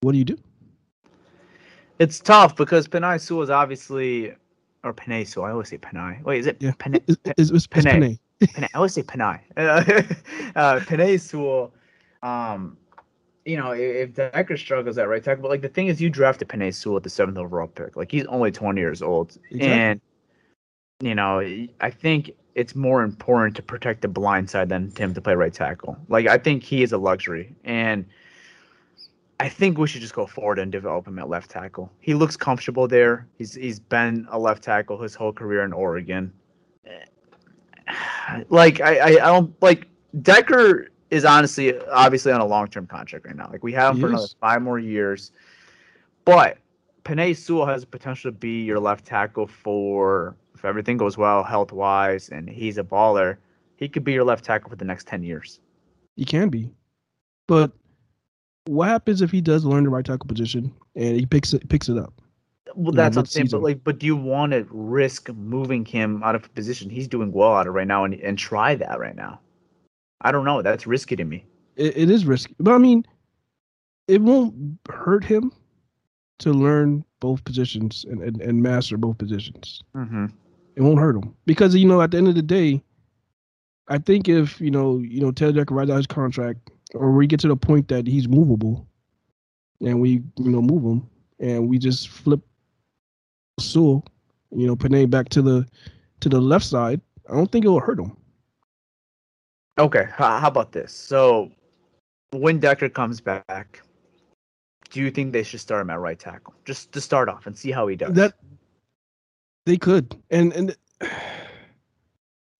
[0.00, 0.38] What do you do?
[1.98, 4.34] It's tough because Penei Sewell is obviously
[4.84, 5.46] or Panay Sewell.
[5.46, 6.20] I always say Panay.
[6.24, 6.72] Wait, is it Yeah.
[6.78, 7.00] Panay?
[7.06, 7.90] It's, it's Panay.
[7.92, 8.18] Panay.
[8.54, 8.68] Panay.
[8.74, 9.38] I always say Panay.
[9.56, 11.72] uh, Panay Sewell.
[12.22, 12.76] Um,
[13.44, 16.10] you know, if, if Decker struggles at right tackle, but like the thing is, you
[16.10, 17.96] drafted Panay Sewell at the seventh overall pick.
[17.96, 19.68] Like he's only 20 years old, Exactly.
[19.68, 20.00] and
[21.00, 21.40] you know,
[21.80, 25.52] I think it's more important to protect the blind side than him to play right
[25.52, 25.96] tackle.
[26.08, 28.04] Like I think he is a luxury, and
[29.42, 31.90] I think we should just go forward and develop him at left tackle.
[31.98, 33.26] He looks comfortable there.
[33.38, 36.32] He's he's been a left tackle his whole career in Oregon.
[38.48, 39.88] Like I I, I don't like
[40.22, 43.48] Decker is honestly obviously on a long term contract right now.
[43.50, 45.32] Like we have him He for another five more years,
[46.24, 46.58] but
[47.04, 51.42] Penei Sewell has the potential to be your left tackle for if everything goes well
[51.42, 53.38] health wise and he's a baller.
[53.74, 55.58] He could be your left tackle for the next ten years.
[56.14, 56.70] He can be.
[57.48, 57.72] But
[58.66, 61.88] what happens if he does learn the right tackle position and he picks it picks
[61.88, 62.12] it up?
[62.74, 63.48] Well, that's what I'm saying.
[63.50, 67.08] But like, but do you want to risk moving him out of a position he's
[67.08, 69.40] doing well out of right now and and try that right now?
[70.22, 70.62] I don't know.
[70.62, 71.44] That's risky to me.
[71.76, 72.54] It, it is risky.
[72.58, 73.04] But I mean,
[74.08, 74.54] it won't
[74.88, 75.52] hurt him
[76.38, 79.82] to learn both positions and, and, and master both positions.
[79.94, 80.26] Mm-hmm.
[80.76, 81.34] It won't hurt him.
[81.46, 82.82] Because you know, at the end of the day,
[83.88, 87.26] I think if, you know, you know, Taylor Decker writes out his contract or we
[87.26, 88.86] get to the point that he's movable
[89.80, 91.08] and we, you know, move him
[91.40, 92.40] and we just flip
[93.58, 94.04] Sewell,
[94.50, 95.66] you know, Penei back to the
[96.20, 98.16] to the left side, I don't think it will hurt him.
[99.78, 100.06] Okay.
[100.14, 100.92] How, about this?
[100.92, 101.50] So,
[102.30, 103.82] when Decker comes back,
[104.90, 107.56] do you think they should start him at right tackle just to start off and
[107.56, 108.12] see how he does?
[108.12, 108.34] That
[109.66, 110.76] they could, and and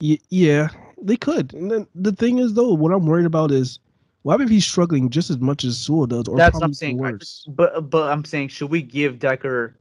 [0.01, 0.68] yeah,
[1.01, 1.53] they could.
[1.55, 3.78] And then the thing is, though, what I'm worried about is,
[4.49, 6.99] he's struggling just as much as Sewell does, or That's what probably I'm saying.
[6.99, 7.47] Worse?
[7.49, 9.77] But but I'm saying, should we give Decker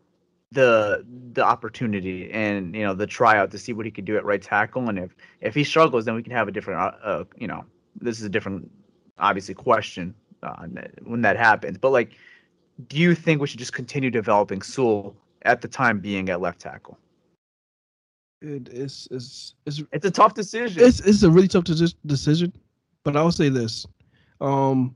[0.52, 4.26] the the opportunity and you know the tryout to see what he could do at
[4.26, 4.90] right tackle?
[4.90, 7.66] And if if he struggles, then we can have a different uh, uh you know
[8.00, 8.70] this is a different
[9.20, 10.66] obviously question uh,
[11.04, 11.78] when that happens.
[11.78, 12.14] But like,
[12.88, 16.60] do you think we should just continue developing Sewell at the time being at left
[16.60, 16.98] tackle?
[18.42, 20.84] It is it's, it's It's a tough decision.
[20.84, 22.52] it's it's a really tough deci- decision,
[23.04, 23.86] but I'll say this:
[24.42, 24.96] um,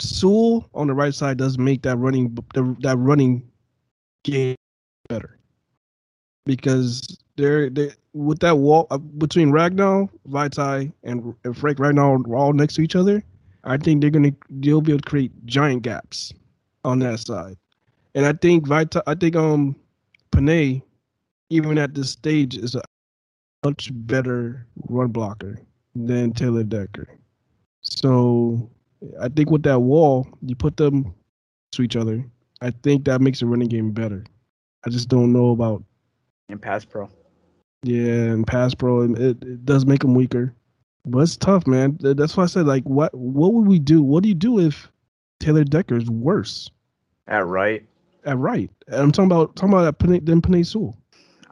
[0.00, 3.48] Sewell on the right side does make that running that running
[4.24, 4.56] game
[5.08, 5.38] better
[6.46, 12.36] because they're they with that wall uh, between Ragnow, Vaitai, and, and Frank Ragnow are
[12.36, 13.22] all next to each other.
[13.64, 16.32] I think they're gonna they'll be able to create giant gaps
[16.84, 17.56] on that side,
[18.14, 19.76] and I think Vaitai, I think um
[20.32, 20.82] Penei,
[21.50, 22.82] even at this stage, is a
[23.64, 25.60] much better run blocker
[25.94, 27.08] than Taylor Decker.
[27.84, 28.68] So
[29.20, 31.14] I think with that wall, you put them
[31.72, 32.24] to each other.
[32.60, 34.24] I think that makes the running game better.
[34.86, 35.82] I just don't know about
[36.48, 37.08] in pass pro.
[37.82, 39.02] yeah and pass pro.
[39.02, 40.54] and It, it does make them weaker,
[41.04, 41.98] but it's tough, man.
[42.00, 44.02] That's why I said like, what what would we do?
[44.02, 44.90] What do you do if
[45.40, 46.70] Taylor Decker is worse
[47.26, 47.84] At right.
[48.24, 48.70] at right?
[48.88, 50.96] And I'm talking about talking about Penei, than Penei Sewell.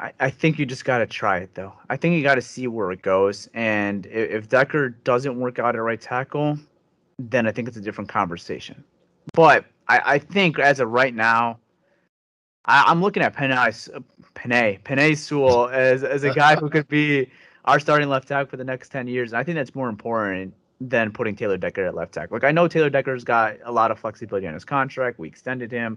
[0.03, 1.72] I, I think you just got to try it though.
[1.88, 3.48] I think you got to see where it goes.
[3.55, 6.59] And if, if Decker doesn't work out at right tackle,
[7.18, 8.82] then I think it's a different conversation.
[9.32, 11.61] But I, I think as of right now,
[12.64, 14.03] I, I'm looking at Penei,
[14.34, 17.30] Penei, Penei Sewell as, as a guy who could be
[17.66, 19.32] our starting left tackle for the next 10 years.
[19.32, 22.34] And I think that's more important than putting Taylor Decker at left tackle.
[22.34, 25.20] Like I know Taylor Decker's got a lot of flexibility on his contract.
[25.20, 25.96] We extended him.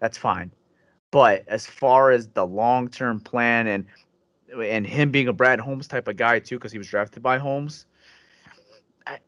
[0.00, 0.50] That's fine.
[1.14, 3.86] But as far as the long term plan and
[4.60, 7.38] and him being a Brad Holmes type of guy too, because he was drafted by
[7.38, 7.86] Holmes,
[9.06, 9.18] I,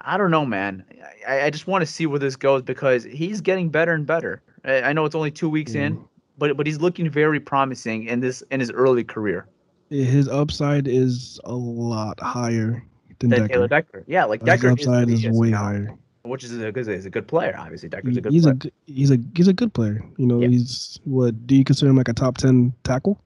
[0.00, 0.86] I don't know, man.
[1.28, 4.40] I, I just want to see where this goes because he's getting better and better.
[4.64, 6.04] I, I know it's only two weeks in, mm-hmm.
[6.38, 9.46] but but he's looking very promising in this in his early career
[9.90, 12.82] His upside is a lot higher
[13.18, 13.48] than than Decker.
[13.48, 14.04] Taylor Decker.
[14.06, 15.94] Yeah, like His Decker upside is, is way higher.
[16.28, 17.54] Which is a good is a good player.
[17.58, 18.52] Obviously, Decker's a good he's player.
[18.52, 20.04] a good- he's a he's a good player.
[20.18, 20.48] You know, Yeah.
[20.48, 23.20] he's what do you consider him like a top ten tackle?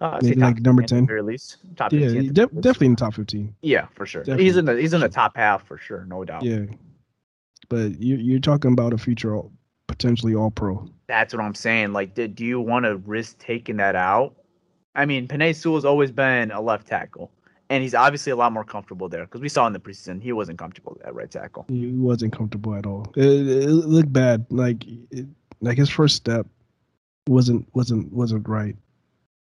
[0.00, 1.06] Uh, maybe like number 10 at the 10.
[1.06, 1.58] very least.
[1.76, 3.54] Top Yeah, 15 at he the de- definitely in the top fifteen.
[3.62, 4.22] Yeah, for sure.
[4.22, 4.44] Definitely.
[4.44, 6.42] He's in the he's in the top half for sure, no doubt.
[6.42, 6.64] Yeah,
[7.68, 9.52] but you you're talking about a future all,
[9.86, 10.88] potentially all pro.
[11.06, 11.92] That's what I'm saying.
[11.92, 14.34] Like, do, do you want to risk taking that out?
[14.94, 17.30] I mean, Penei Sewell's always been a left tackle,
[17.72, 20.32] and he's obviously a lot more comfortable there because we saw in the preseason he
[20.32, 21.64] wasn't comfortable at right tackle.
[21.68, 23.10] He wasn't comfortable at all.
[23.16, 24.44] It, it looked bad.
[24.50, 25.26] Like it,
[25.62, 26.46] like his first step
[27.26, 28.76] wasn't wasn't wasn't right.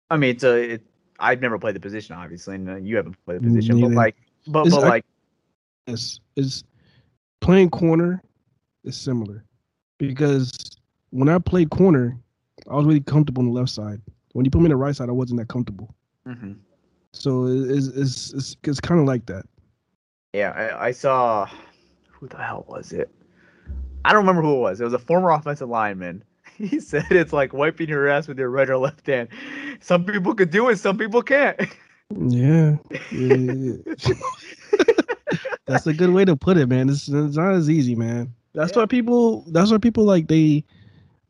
[0.09, 0.73] I mean, it's a.
[0.73, 0.81] It,
[1.17, 4.15] I've never played the position, obviously, and uh, you haven't played the position, but like,
[4.47, 5.05] but It's but like,
[5.87, 6.65] is is
[7.39, 8.21] playing corner
[8.83, 9.45] is similar
[9.97, 10.51] because
[11.11, 12.17] when I played corner,
[12.69, 14.01] I was really comfortable on the left side.
[14.33, 15.95] When you put me in the right side, I wasn't that comfortable.
[16.25, 16.53] hmm
[17.13, 19.45] So it's it's it's, it's kind of like that.
[20.33, 21.47] Yeah, I, I saw.
[22.11, 23.09] Who the hell was it?
[24.05, 24.81] I don't remember who it was.
[24.81, 26.23] It was a former offensive lineman.
[26.59, 29.29] He said it's like wiping your ass with your right or left hand.
[29.79, 31.57] Some people could do it, some people can't.
[32.17, 32.75] Yeah,
[33.11, 33.75] yeah.
[35.65, 36.89] that's a good way to put it, man.
[36.89, 38.33] It's, it's not as easy, man.
[38.53, 38.79] That's Yeah.
[38.79, 39.45] why people.
[39.47, 40.65] That's why people like they.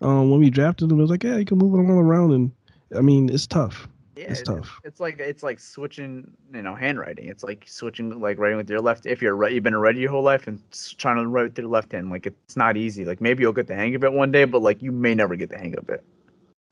[0.02, 2.32] Um, when we drafted them, it was like, yeah, you can move them all around,
[2.32, 2.52] and
[2.98, 3.88] I mean, it's tough.
[4.20, 4.80] Yeah, It's it- tough.
[4.84, 7.30] It's like it's like switching, you know, handwriting.
[7.30, 9.06] It's like switching, like writing with your left.
[9.06, 10.60] If you're right, you've been a righty your whole life, and
[10.98, 13.06] trying to write with your left hand, like it's not easy.
[13.06, 15.38] Like maybe you'll get the hang of it one day, but like you may never
[15.38, 16.04] get the hang of it.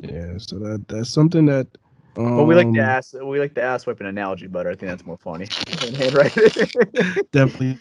[0.04, 1.68] Yeah, so that that's something that.
[2.18, 3.14] Um, But we like the ass.
[3.14, 4.70] We like the ass whipping analogy better.
[4.70, 5.45] I think that's more funny
[5.82, 6.50] than handwriting.
[7.32, 7.78] definitely.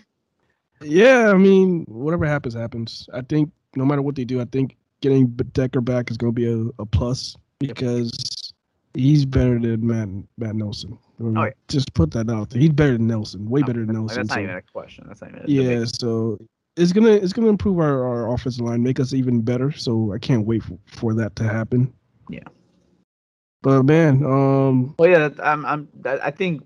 [0.80, 3.08] Yeah, I mean, whatever happens, happens.
[3.12, 6.34] I think no matter what they do, I think getting Decker back is going to
[6.34, 8.12] be a, a plus because
[8.96, 10.98] he's better than Matt Matt Nelson.
[11.20, 11.50] Oh, yeah.
[11.68, 12.60] Just put that out there.
[12.60, 13.48] He's better than Nelson.
[13.48, 14.16] Way better than Nelson.
[14.16, 15.04] that's not so- even a question.
[15.08, 15.44] That's not even.
[15.44, 16.38] A yeah, so
[16.76, 19.72] it's gonna it's gonna improve our, our offensive line, make us even better.
[19.72, 21.92] So I can't wait for, for that to happen.
[22.28, 22.40] Yeah.
[23.62, 25.64] But man, um, Well, yeah, I'm.
[25.64, 25.88] I'm.
[26.04, 26.62] I think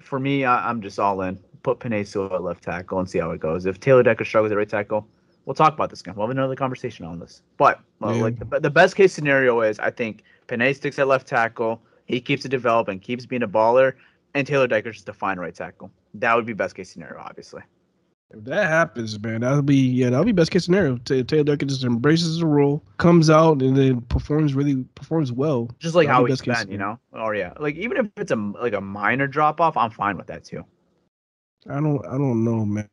[0.00, 1.40] for me, I, I'm just all in.
[1.62, 3.66] Put Sewell at left tackle and see how it goes.
[3.66, 5.08] If Taylor Decker struggles at right tackle,
[5.46, 6.14] we'll talk about this again.
[6.14, 7.40] We'll have another conversation on this.
[7.56, 8.22] But uh, Yeah.
[8.22, 11.80] like the, the best case scenario is, I think Penei sticks at left tackle.
[12.04, 13.94] He keeps it developing, keeps being a baller,
[14.34, 15.90] and Taylor Decker's just a fine right tackle.
[16.14, 17.62] That would be best case scenario, obviously.
[18.32, 20.96] If that happens, man, that'll be yeah, that'll be best case scenario.
[20.98, 25.70] Ta- Taylor Decker just embraces the role, comes out, and then performs really performs well.
[25.78, 26.98] Just like That'll how he's been, you know.
[27.12, 30.26] Or yeah, like even if it's a like a minor drop off, I'm fine with
[30.26, 30.64] that too.
[31.70, 32.88] I don't I don't know, man.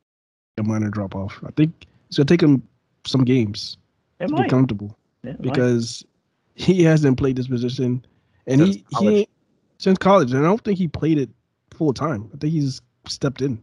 [0.59, 1.39] A minor drop off.
[1.43, 2.61] I think it's gonna take him
[3.05, 3.77] some games
[4.19, 4.41] It to might.
[4.43, 5.53] get comfortable Yeah, it might.
[5.53, 6.05] because
[6.55, 8.05] he hasn't played this position,
[8.45, 9.13] and Since he college.
[9.15, 9.27] he
[9.79, 11.29] since college, and I don't think he played it
[11.71, 12.29] full time.
[12.33, 13.61] I think he's stepped in.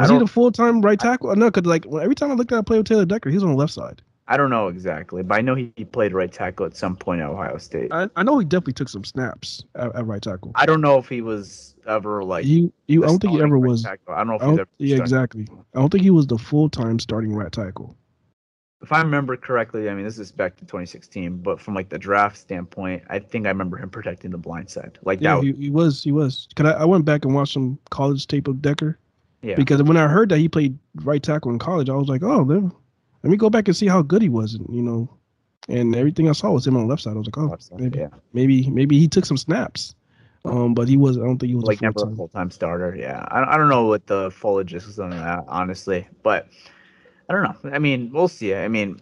[0.00, 1.34] Is he the full time right tackle?
[1.36, 3.44] No, because like every time I looked at a play with Taylor Decker, he was
[3.44, 4.00] on the left side.
[4.28, 7.20] I don't know exactly, but I know he, he played right tackle at some point
[7.20, 7.88] at Ohio State.
[7.92, 10.52] I, I, I know he definitely took some snaps at, at right tackle.
[10.54, 12.44] I don't know if he was ever like.
[12.44, 13.82] you you I don't think he ever was.
[13.82, 14.14] tackle.
[14.14, 14.68] I don't know don't, ever.
[14.78, 15.46] yeah, exactly.
[15.74, 17.96] I don't think he was the full time starting right tackle.
[18.82, 21.98] If I remember correctly, I mean this is back to 2016, but from like the
[21.98, 24.98] draft standpoint, I think I remember him protecting the blind side.
[25.02, 25.44] Like Yeah, that.
[25.44, 26.02] he, he was.
[26.02, 26.48] He was.
[26.54, 28.98] Cause I, I went back and watched some college tape of Decker
[29.44, 29.54] yeah.
[29.54, 32.42] because when I heard that he played right tackle in college, I was like, oh,
[32.42, 34.54] let, let me go back and see how good he was.
[34.54, 35.08] And, you know,
[35.68, 37.14] and everything I saw was him on the left side.
[37.14, 38.08] I was like, oh, side, maybe, yeah.
[38.32, 39.94] maybe, maybe he took some snaps.
[40.44, 41.16] Um, but he was.
[41.16, 42.50] I don't think he was like a never a full-time.
[42.50, 42.94] starter.
[42.98, 46.48] Yeah, I, I don't know what the full logistics on that, honestly, but
[47.28, 47.70] I don't know.
[47.72, 48.54] I mean, we'll see.
[48.54, 49.00] I mean,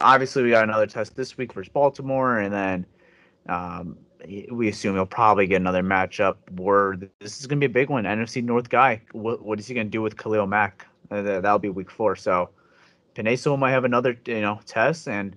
[0.00, 2.86] obviously we got another test this week versus Baltimore, and then
[3.48, 3.98] um,
[4.52, 7.90] we assume he'll probably get another matchup where this is going to be a big
[7.90, 8.04] one.
[8.04, 9.02] NFC North guy.
[9.10, 10.86] What, what is he going to do with Khalil Mack?
[11.10, 12.14] Uh, that- that'll be week four.
[12.14, 12.50] So
[13.16, 15.36] Penei Sewell might have another you know test and.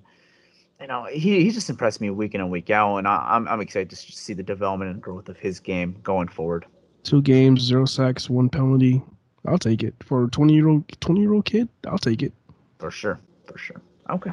[0.79, 3.47] You know, he, he just impressed me week in and week out, and I, I'm
[3.47, 6.65] I'm excited to see the development and growth of his game going forward.
[7.03, 9.01] Two games, zero sacks, one penalty.
[9.45, 11.67] I'll take it for a twenty year old twenty year old kid.
[11.87, 12.33] I'll take it.
[12.77, 13.81] For sure, for sure.
[14.09, 14.31] Okay.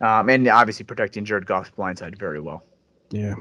[0.00, 2.64] Um, and obviously protecting Jared Goff's blindside very well.
[3.10, 3.34] Yeah.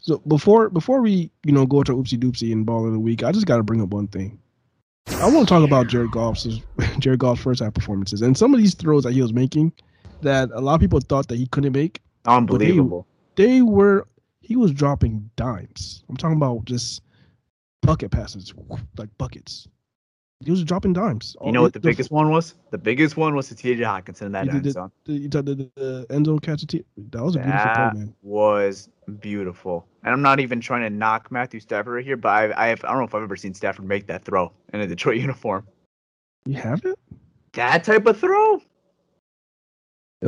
[0.00, 3.24] So before before we you know go to oopsie doopsie and ball of the week,
[3.24, 4.38] I just got to bring up one thing.
[5.08, 6.46] I want to talk about Jared Goff's
[7.00, 9.72] Jared Goff's first half performances and some of these throws that he was making
[10.24, 12.00] that a lot of people thought that he couldn't make.
[12.26, 13.06] Unbelievable.
[13.36, 14.06] They were
[14.40, 16.04] he was dropping dimes.
[16.08, 17.02] I'm talking about just
[17.82, 18.52] bucket passes,
[18.96, 19.68] like buckets.
[20.44, 21.36] He was dropping dimes.
[21.44, 22.54] You know what the biggest one was?
[22.70, 23.82] The biggest one was to T.J.
[23.82, 24.90] Hockenson in that end zone.
[25.06, 26.62] the, talked the, the end zone catch.
[26.62, 26.84] That
[27.22, 28.14] was a beautiful That play, man.
[28.22, 29.86] was beautiful.
[30.02, 32.84] And I'm not even trying to knock Matthew Stafford right here, but I, I, have,
[32.84, 35.66] I don't know if I've ever seen Stafford make that throw in a Detroit uniform.
[36.44, 36.98] You have it.
[37.52, 38.60] That type of throw,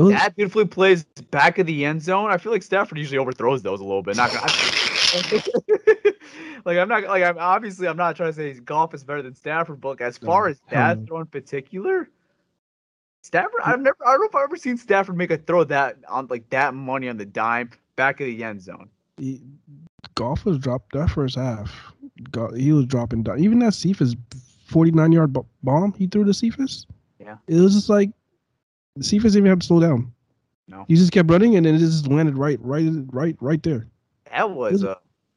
[0.00, 2.30] was that beautifully plays back of the end zone.
[2.30, 4.16] I feel like Stafford usually overthrows those a little bit.
[4.16, 4.46] Not gonna,
[6.64, 9.34] like I'm not like I'm obviously I'm not trying to say Goff is better than
[9.34, 11.06] Stafford, but as far mm, as hell that no.
[11.06, 12.08] throw in particular,
[13.22, 15.96] Stafford I've never I don't know if I've ever seen Stafford make a throw that
[16.08, 18.90] on like that money on the dime back of the end zone.
[19.18, 19.40] he,
[20.14, 21.92] Goff was dropped that first half.
[22.56, 23.40] He was dropping down.
[23.40, 24.14] Even that Cephus
[24.66, 26.86] 49 yard bomb he threw to Cephus.
[27.18, 27.36] Yeah.
[27.46, 28.10] It was just like
[29.00, 30.12] Cephus didn't even have to slow down.
[30.68, 30.84] No.
[30.88, 33.86] He just kept running and then it just landed right, right, right, right there.
[34.30, 34.94] That was a uh,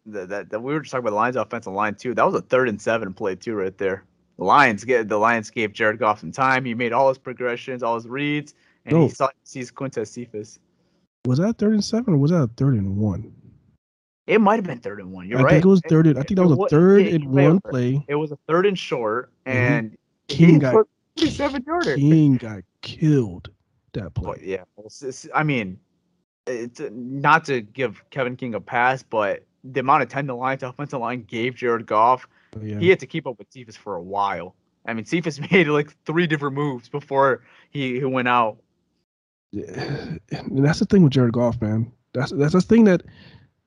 [0.08, 2.16] that, that, that we were just talking about the Lions offensive line too.
[2.16, 4.04] That was a third and seven play too right there.
[4.38, 6.66] The Lions get the Lions gave Jared Goff some time.
[6.66, 8.56] He made all his progressions, all his reads,
[8.86, 9.04] and No.
[9.04, 10.60] he saw sees Quintez Cephus.
[11.26, 13.32] Was that third and seven or was that a third and one?
[14.26, 15.28] It might have been third and one.
[15.28, 15.52] You're I right.
[15.54, 16.08] think it was third.
[16.08, 18.04] And, I think that was a wa- third yeah, and one have- play.
[18.08, 19.98] It was a third and short, And he- and
[20.28, 21.96] King he got put 47 yarder.
[21.96, 23.50] King got killed
[23.94, 24.42] that But play.
[24.44, 25.80] yeah, it's- it's- I mean,
[26.48, 30.36] it's uh, not to give Kevin King a pass, but the amount of time the
[30.36, 32.80] Lions offensive line gave Jared Goff, oh, Yeah.
[32.80, 34.56] he had to keep up with Cephus for a while.
[34.86, 38.58] I mean, Cephus made like three different moves before he, he went out.
[39.52, 41.92] Yeah, and that's the thing with Jared Goff, man.
[42.14, 43.02] That's that's the thing that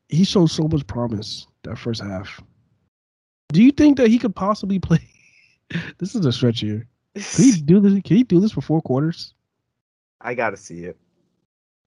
[0.09, 2.41] he showed so much promise that first half.
[3.53, 5.01] Do you think that he could possibly play?
[5.99, 6.87] this is a stretch here.
[7.15, 7.93] Can he do this?
[8.03, 9.35] Can he do this for four quarters?
[10.21, 10.97] I gotta see it.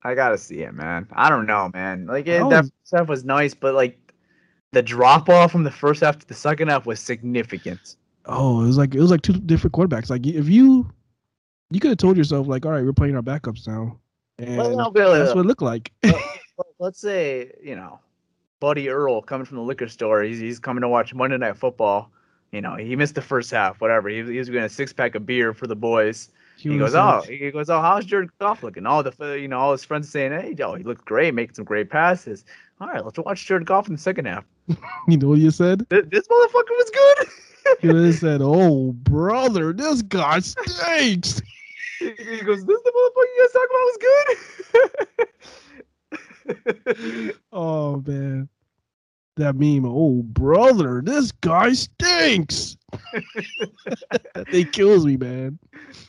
[0.03, 1.07] I gotta see it, man.
[1.13, 2.05] I don't know, man.
[2.05, 3.97] Like it, that stuff was nice, but like
[4.71, 7.95] the drop off from the first half to the second half was significant.
[8.25, 10.09] Oh, it was like it was like two different quarterbacks.
[10.09, 10.91] Like if you
[11.71, 13.97] you could have told yourself like, all right, we're playing our backups now,
[14.37, 15.91] and Well, no, that's what it looked like.
[16.79, 17.99] Let's say you know,
[18.59, 20.21] Buddy Earl coming from the liquor store.
[20.23, 22.11] He's he's coming to watch Monday Night Football.
[22.55, 23.81] You know, he missed the first half.
[23.81, 24.07] Whatever.
[24.07, 26.29] He, he was getting a six pack of beer for the boys.
[26.55, 28.85] He, was goes, oh, he goes, oh, how's Jared Goff looking?
[28.85, 31.65] All the you know, all his friends saying, hey, Joe, he looked great, making some
[31.65, 32.45] great passes.
[32.79, 34.45] All right, let's watch Jared Goff in the second half.
[35.09, 35.85] you know what you said?
[35.89, 37.27] Th- This motherfucker was good.
[37.81, 41.41] He said, "Oh, brother, this guy stinks."
[41.97, 43.87] he goes, this the motherfucker you guys talking about
[46.53, 47.35] was good.
[47.51, 48.47] Oh man,
[49.35, 49.85] that meme.
[49.85, 52.77] Oh, brother, this guy stinks.
[53.13, 55.59] that thing kills me, man.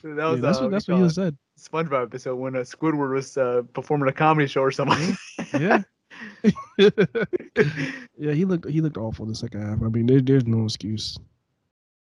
[0.03, 1.37] that Yeah, was that's uh, what that's what he said.
[1.59, 5.17] SpongeBob episode when uh, Squidward was uh, performing a comedy show or something.
[5.59, 5.83] Yeah.
[6.79, 9.83] yeah, he looked he looked awful the second half.
[9.83, 11.17] I mean, there, there's no excuse.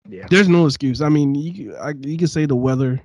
[0.09, 0.25] yeah.
[0.29, 1.01] There's no excuse.
[1.01, 3.01] I mean, you I, you can say the weather.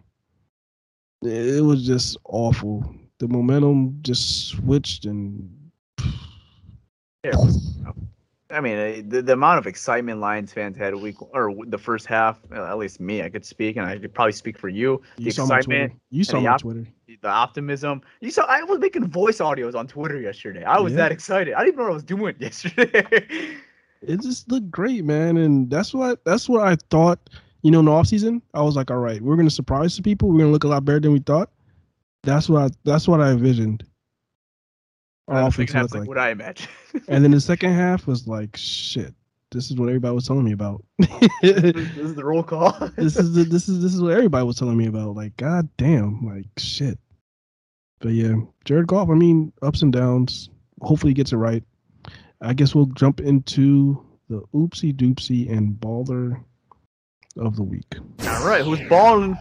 [1.23, 2.95] It was just awful.
[3.19, 5.66] The momentum just switched and
[7.35, 7.93] Yeah,
[8.49, 12.07] I mean, uh, the, the amount of excitement Lions fans had week or the first
[12.07, 15.03] half, uh, at least me, I could speak, and I could probably speak for you.
[15.19, 16.01] you the saw my excitement, Twitter.
[16.11, 16.87] You saw the my op- Twitter.
[17.23, 18.03] the optimism.
[18.21, 20.63] You saw, I was making voice audios on Twitter yesterday.
[20.63, 20.99] I was Yeah.
[20.99, 21.55] that excited.
[21.55, 23.57] I didn't even know what I was doing yesterday.
[24.03, 25.37] it just looked great, man.
[25.39, 27.19] And that's what that's what I thought.
[27.63, 30.29] You know, in the offseason, I was like, all right, we're gonna surprise some people.
[30.31, 31.51] We're gonna look a lot better than we thought.
[32.23, 33.83] That's what I that's what I envisioned.
[35.29, 36.09] Our Uh, offense like like.
[36.09, 36.69] what I imagine.
[37.09, 39.15] And then the second half was like, shit.
[39.53, 40.85] This is what everybody was telling me about.
[40.99, 42.73] this this is the roll call.
[42.97, 45.15] this is the, this is this is what everybody was telling me about.
[45.15, 46.99] Like, god damn, like shit.
[48.01, 49.09] But yeah, Jared Goff.
[49.09, 50.51] I mean, ups and downs.
[50.83, 51.63] Hopefully, he gets it right.
[52.41, 56.43] I guess we'll jump into the oopsie doopsie and baller
[57.39, 57.95] of the week.
[58.27, 59.37] All right, who's balling?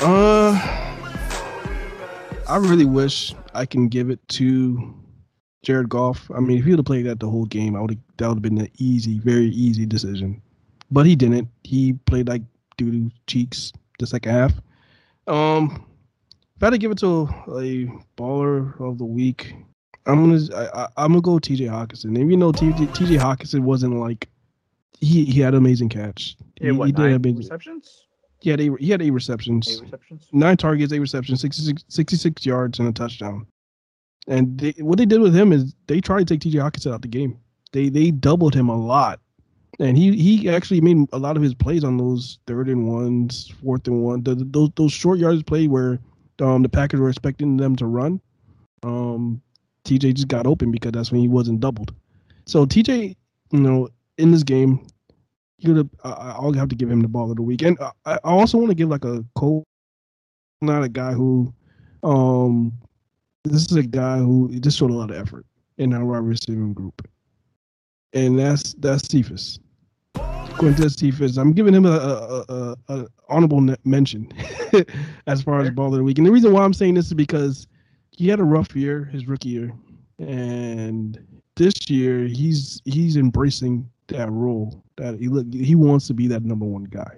[0.00, 0.37] Uh,
[2.48, 4.94] I really wish I can give it to
[5.62, 6.30] Jared Goff.
[6.34, 8.28] I mean, if he would have played that the whole game, I would have that
[8.28, 10.40] would have been an easy, very easy decision.
[10.90, 11.48] But he didn't.
[11.64, 12.42] He played like
[12.76, 14.52] doo doo cheeks the second half.
[15.26, 15.84] Um,
[16.56, 17.86] if I had to give it to a
[18.16, 19.54] baller of the week,
[20.06, 21.64] I'm gonna I, I, I'm gonna go T.J.
[21.66, 22.04] Hockenson.
[22.06, 22.86] And even though T.J.
[22.86, 23.16] T.J.
[23.16, 24.26] Hockenson wasn't like
[25.00, 26.36] he he had an amazing catch.
[26.60, 28.06] Yeah, what, did nine have been- receptions?
[28.40, 30.28] He had eight, he had eight receptions Eight receptions?
[30.32, 33.46] nine targets, eight receptions, 66, 66 yards, and a touchdown.
[34.28, 36.58] And they, what they did with him is they tried to take T.J.
[36.58, 37.38] Hockenson out of the game.
[37.72, 39.20] They they doubled him a lot,
[39.78, 43.52] and he he actually made a lot of his plays on those third and ones,
[43.62, 45.98] fourth and one, the, those those short yards play where
[46.40, 48.20] um the Packers were expecting them to run.
[48.82, 49.40] Um,
[49.84, 50.12] T.J.
[50.12, 51.92] just got open because that's when he wasn't doubled.
[52.46, 53.16] So T.J.
[53.50, 54.86] you know in this game.
[55.66, 58.70] I I'll have to give him the ball of the week, and I, also want
[58.70, 59.64] to give like a Cole
[60.60, 61.52] not a guy who
[62.02, 62.72] um
[63.44, 65.46] this is a guy who just showed a lot of effort
[65.78, 67.06] in our wide receiving group.
[68.12, 69.58] And that's that's Cephus.
[70.16, 71.36] Quintez Cephus.
[71.36, 74.32] I'm giving him a, a, a, a honorable mention
[75.26, 76.18] as far as ball of the week.
[76.18, 77.68] And the reason why I'm saying this is because
[78.10, 79.72] he had a rough year, his rookie year.
[80.18, 81.18] And
[81.54, 86.44] this year he's he's embracing that role that he look he wants to be that
[86.44, 87.16] number one guy.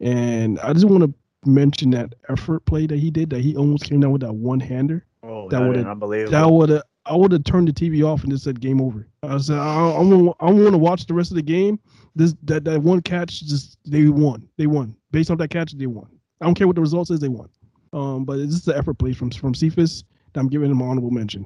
[0.00, 1.14] And I just want to
[1.48, 4.60] mention that effort play that he did that he almost came down with that one
[4.60, 5.04] hander.
[5.22, 6.30] Oh, That that would've- unbelievable.
[6.32, 9.08] That would have I would have turned the TV off and just said game over.
[9.22, 11.78] I said I, I want I want to watch the rest of the game.
[12.14, 14.48] This that that one catch just they won.
[14.58, 15.72] They won based off that catch.
[15.72, 16.06] They won.
[16.40, 17.20] I don't care what the result is.
[17.20, 17.48] They won.
[17.92, 20.04] Um, but it's just the effort play from from Cephus.
[20.32, 21.44] that I'm giving him honorable mention.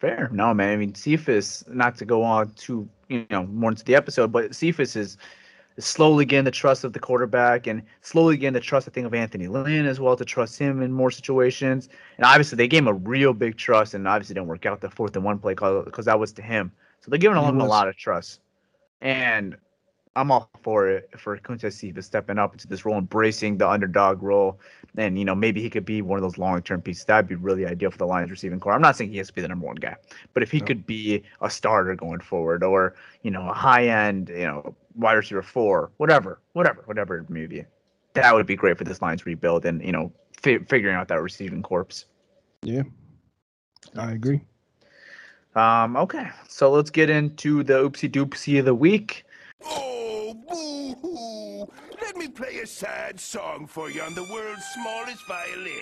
[0.00, 0.28] Fair.
[0.32, 0.72] No, man.
[0.72, 4.54] I mean, Cephus, not to go on too, you know, more into the episode, but
[4.54, 5.16] Cephus is
[5.78, 9.14] slowly getting the trust of the quarterback and slowly getting the trust, I think, of
[9.14, 11.88] Anthony Lynn as well to trust him in more situations.
[12.16, 14.90] And obviously, they gave him a real big trust, and obviously didn't work out the
[14.90, 16.72] fourth and one play because that was to him.
[17.00, 18.40] So they're giving him a lot of trust.
[19.00, 19.56] And
[20.16, 24.22] I'm all for it for Quintez Cephus stepping up into this role, embracing the underdog
[24.22, 24.58] role,
[24.96, 27.04] and you know maybe he could be one of those long-term pieces.
[27.04, 28.72] That'd be really ideal for the Lions receiving core.
[28.72, 29.94] I'm not saying he has to be the number one guy,
[30.32, 30.66] but if he no.
[30.66, 35.42] could be a starter going forward, or you know a high-end, you know wide receiver
[35.42, 37.62] four, whatever, whatever, whatever it may be,
[38.14, 40.10] that would be great for this Lions rebuild and you know
[40.40, 42.06] fi- figuring out that receiving corpse.
[42.62, 42.84] Yeah,
[43.96, 44.40] I agree.
[45.54, 49.24] Um, okay, so let's get into the oopsie doopsie of the week.
[49.64, 49.86] Oh, boo-hoo.
[49.86, 49.95] Let me
[52.36, 55.80] play a sad song for you on the world's smallest violin.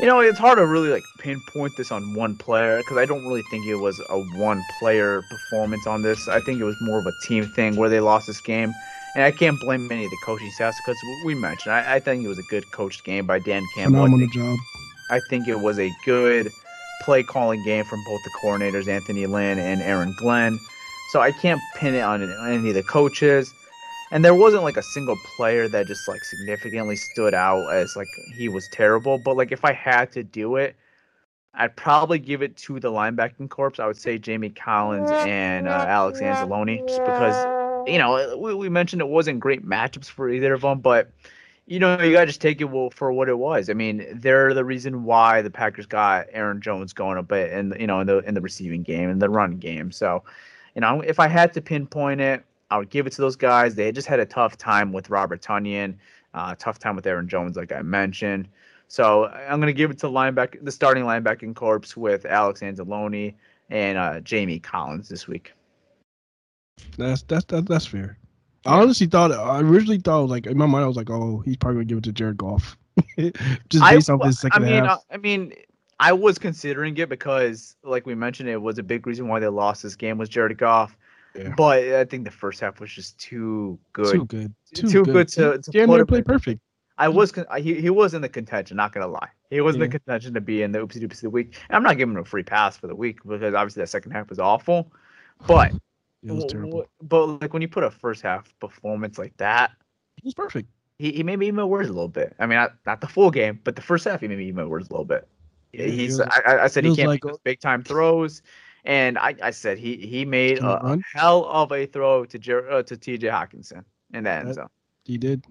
[0.00, 3.24] You know, it's hard to really like pinpoint this on one player because I don't
[3.24, 6.26] really think it was a one player performance on this.
[6.26, 8.72] I think it was more of a team thing where they lost this game.
[9.14, 12.24] And I can't blame any of the coaching staffs because we mentioned I, I, think
[12.24, 13.98] it was a good coached game by Dan Campbell.
[13.98, 14.58] Phenomenal I think, job.
[15.10, 16.50] I think it was a good
[17.02, 20.58] play calling game from both the coordinators, Anthony Lynn and Aaron Glenn.
[21.12, 23.52] So I can't pin it on any of the coaches.
[24.12, 28.08] And there wasn't like a single player that just like significantly stood out as like
[28.34, 29.18] he was terrible.
[29.18, 30.76] But like if I had to do it,
[31.54, 33.72] I'd probably give it to the linebacking corps.
[33.78, 38.68] I would say Jamie Collins and uh, Alex Anzalone, just because you know we, we
[38.68, 41.10] mentioned it wasn't great matchups for either of them, but
[41.66, 43.68] you know you got to just take it for what it was.
[43.70, 47.76] I mean, they're the reason why the Packers got Aaron Jones going a bit, and
[47.78, 49.90] you know in the in the receiving game and the run game.
[49.92, 50.22] So
[50.74, 53.74] you know, if I had to pinpoint it, I would give it to those guys.
[53.74, 55.96] They just had a tough time with Robert Tonyan,
[56.34, 58.48] uh, tough time with Aaron Jones, like I mentioned.
[58.88, 63.34] So I'm going to give it to linebacker, the starting linebacking corps with Alex Anzalone
[63.70, 65.52] and uh, Jamie Collins this week.
[66.96, 68.18] That's that's that, that's fair.
[68.66, 71.56] I honestly thought I originally thought like in my mind I was like, oh, he's
[71.56, 72.76] probably gonna give it to Jared Goff,
[73.18, 75.04] just based I, off his second I mean, half.
[75.10, 75.52] I mean,
[75.98, 79.48] I was considering it because, like we mentioned, it was a big reason why they
[79.48, 80.96] lost this game was Jared Goff.
[81.34, 81.54] Yeah.
[81.56, 84.12] But I think the first half was just too good.
[84.12, 84.54] Too good.
[84.74, 85.12] Too, too good.
[85.12, 86.60] good to, to January played perfect.
[86.98, 89.28] I was he, he was in the contention, not gonna lie.
[89.48, 91.58] He was in the contention to be in the oopsie doopsie of the week.
[91.68, 94.12] And I'm not giving him a free pass for the week because obviously that second
[94.12, 94.92] half was awful.
[95.46, 95.72] But
[96.22, 96.84] it was terrible.
[97.02, 99.72] But like when you put a first half performance like that,
[100.16, 100.68] he was perfect.
[100.98, 102.36] He, he made me even worse a little bit.
[102.38, 104.68] I mean, not, not the full game, but the first half he made me even
[104.68, 105.26] worse a little bit.
[105.72, 106.18] Yeah, he's.
[106.18, 108.42] Was, I, I, said he can't like, make oh big time throws,
[108.84, 112.82] and I, I said he he made a, hell of a throw to Jer- uh,
[112.82, 113.28] to T.J.
[113.28, 114.68] Hockenson in that end zone.
[115.04, 115.44] He did.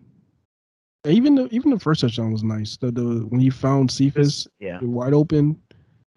[1.06, 2.78] Even the even the first touchdown was nice.
[2.78, 5.60] The, the when he found Cephus, yeah, wide open.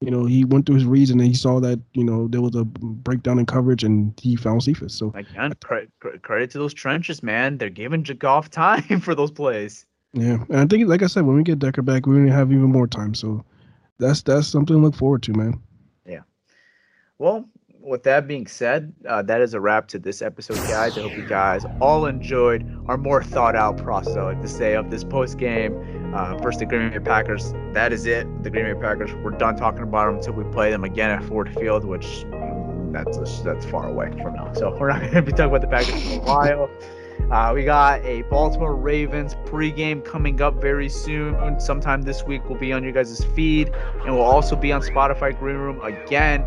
[0.00, 2.56] You know, he went through his reads and he saw that you know there was
[2.56, 4.92] a breakdown in coverage and he found Cephus.
[4.92, 5.90] So again, credit,
[6.22, 7.58] credit to those trenches, man.
[7.58, 9.86] They're giving Jagoff time for those plays.
[10.14, 12.50] Yeah, and I think, like I said, when we get Decker back, we're gonna have
[12.50, 13.14] even more time.
[13.14, 13.44] So
[13.98, 15.60] that's that's something to look forward to, man.
[17.22, 17.44] Well,
[17.80, 20.98] with that being said, uh, that is a wrap to this episode, guys.
[20.98, 24.90] I hope you guys all enjoyed our more thought out process, I to say, of
[24.90, 25.72] this post game
[26.16, 27.54] uh, versus the Green Bay Packers.
[27.74, 28.26] That is it.
[28.42, 29.14] The Green Bay Packers.
[29.14, 32.92] We're done talking about them until we play them again at Ford Field, which mm,
[32.92, 34.52] that's that's far away from now.
[34.54, 36.70] So we're not going to be talking about the Packers for a while.
[37.30, 41.60] Uh, we got a Baltimore Ravens pregame coming up very soon.
[41.60, 43.70] Sometime this week will be on your guys' feed,
[44.04, 46.44] and we'll also be on Spotify Green Room again.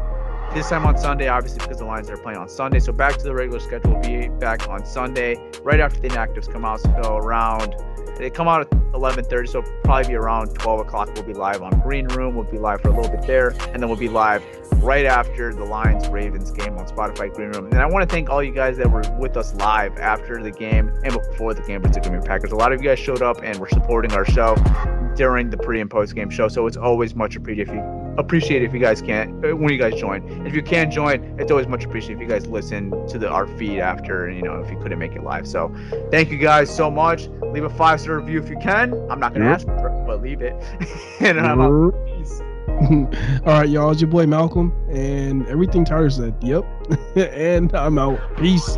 [0.54, 2.80] This time on Sunday, obviously because the Lions are playing on Sunday.
[2.80, 3.92] So back to the regular schedule.
[3.92, 6.80] We'll be back on Sunday, right after the inactives come out.
[6.80, 7.76] So around
[8.18, 11.10] they come out at 11:30, so probably be around 12 o'clock.
[11.16, 12.36] We'll be live on Green Room.
[12.36, 14.44] We'll be live for a little bit there, and then we'll be live
[14.82, 17.66] right after the Lions Ravens game on Spotify Green Room.
[17.66, 20.52] And I want to thank all you guys that were with us live after the
[20.52, 22.52] game and before the game Bay Packers.
[22.52, 24.56] A lot of you guys showed up and were supporting our show
[25.16, 28.64] during the pre and post game show, so it's always much appreciated if you appreciate
[28.64, 30.24] if you guys can uh, when you guys join.
[30.46, 33.48] If you can join, it's always much appreciated if you guys listen to the our
[33.48, 35.48] feed after, you know, if you couldn't make it live.
[35.48, 35.74] So
[36.12, 37.28] thank you guys so much.
[37.52, 38.94] Leave a five star review if you can.
[39.10, 40.56] I'm not gonna ask for it, but leave it.
[41.20, 41.94] and I'm out.
[42.06, 42.42] Peace.
[43.46, 43.92] All right, y'all.
[43.92, 46.36] It's your boy Malcolm, and everything Tyler said.
[46.42, 46.66] Yep.
[47.16, 48.20] and I'm out.
[48.38, 48.78] Peace.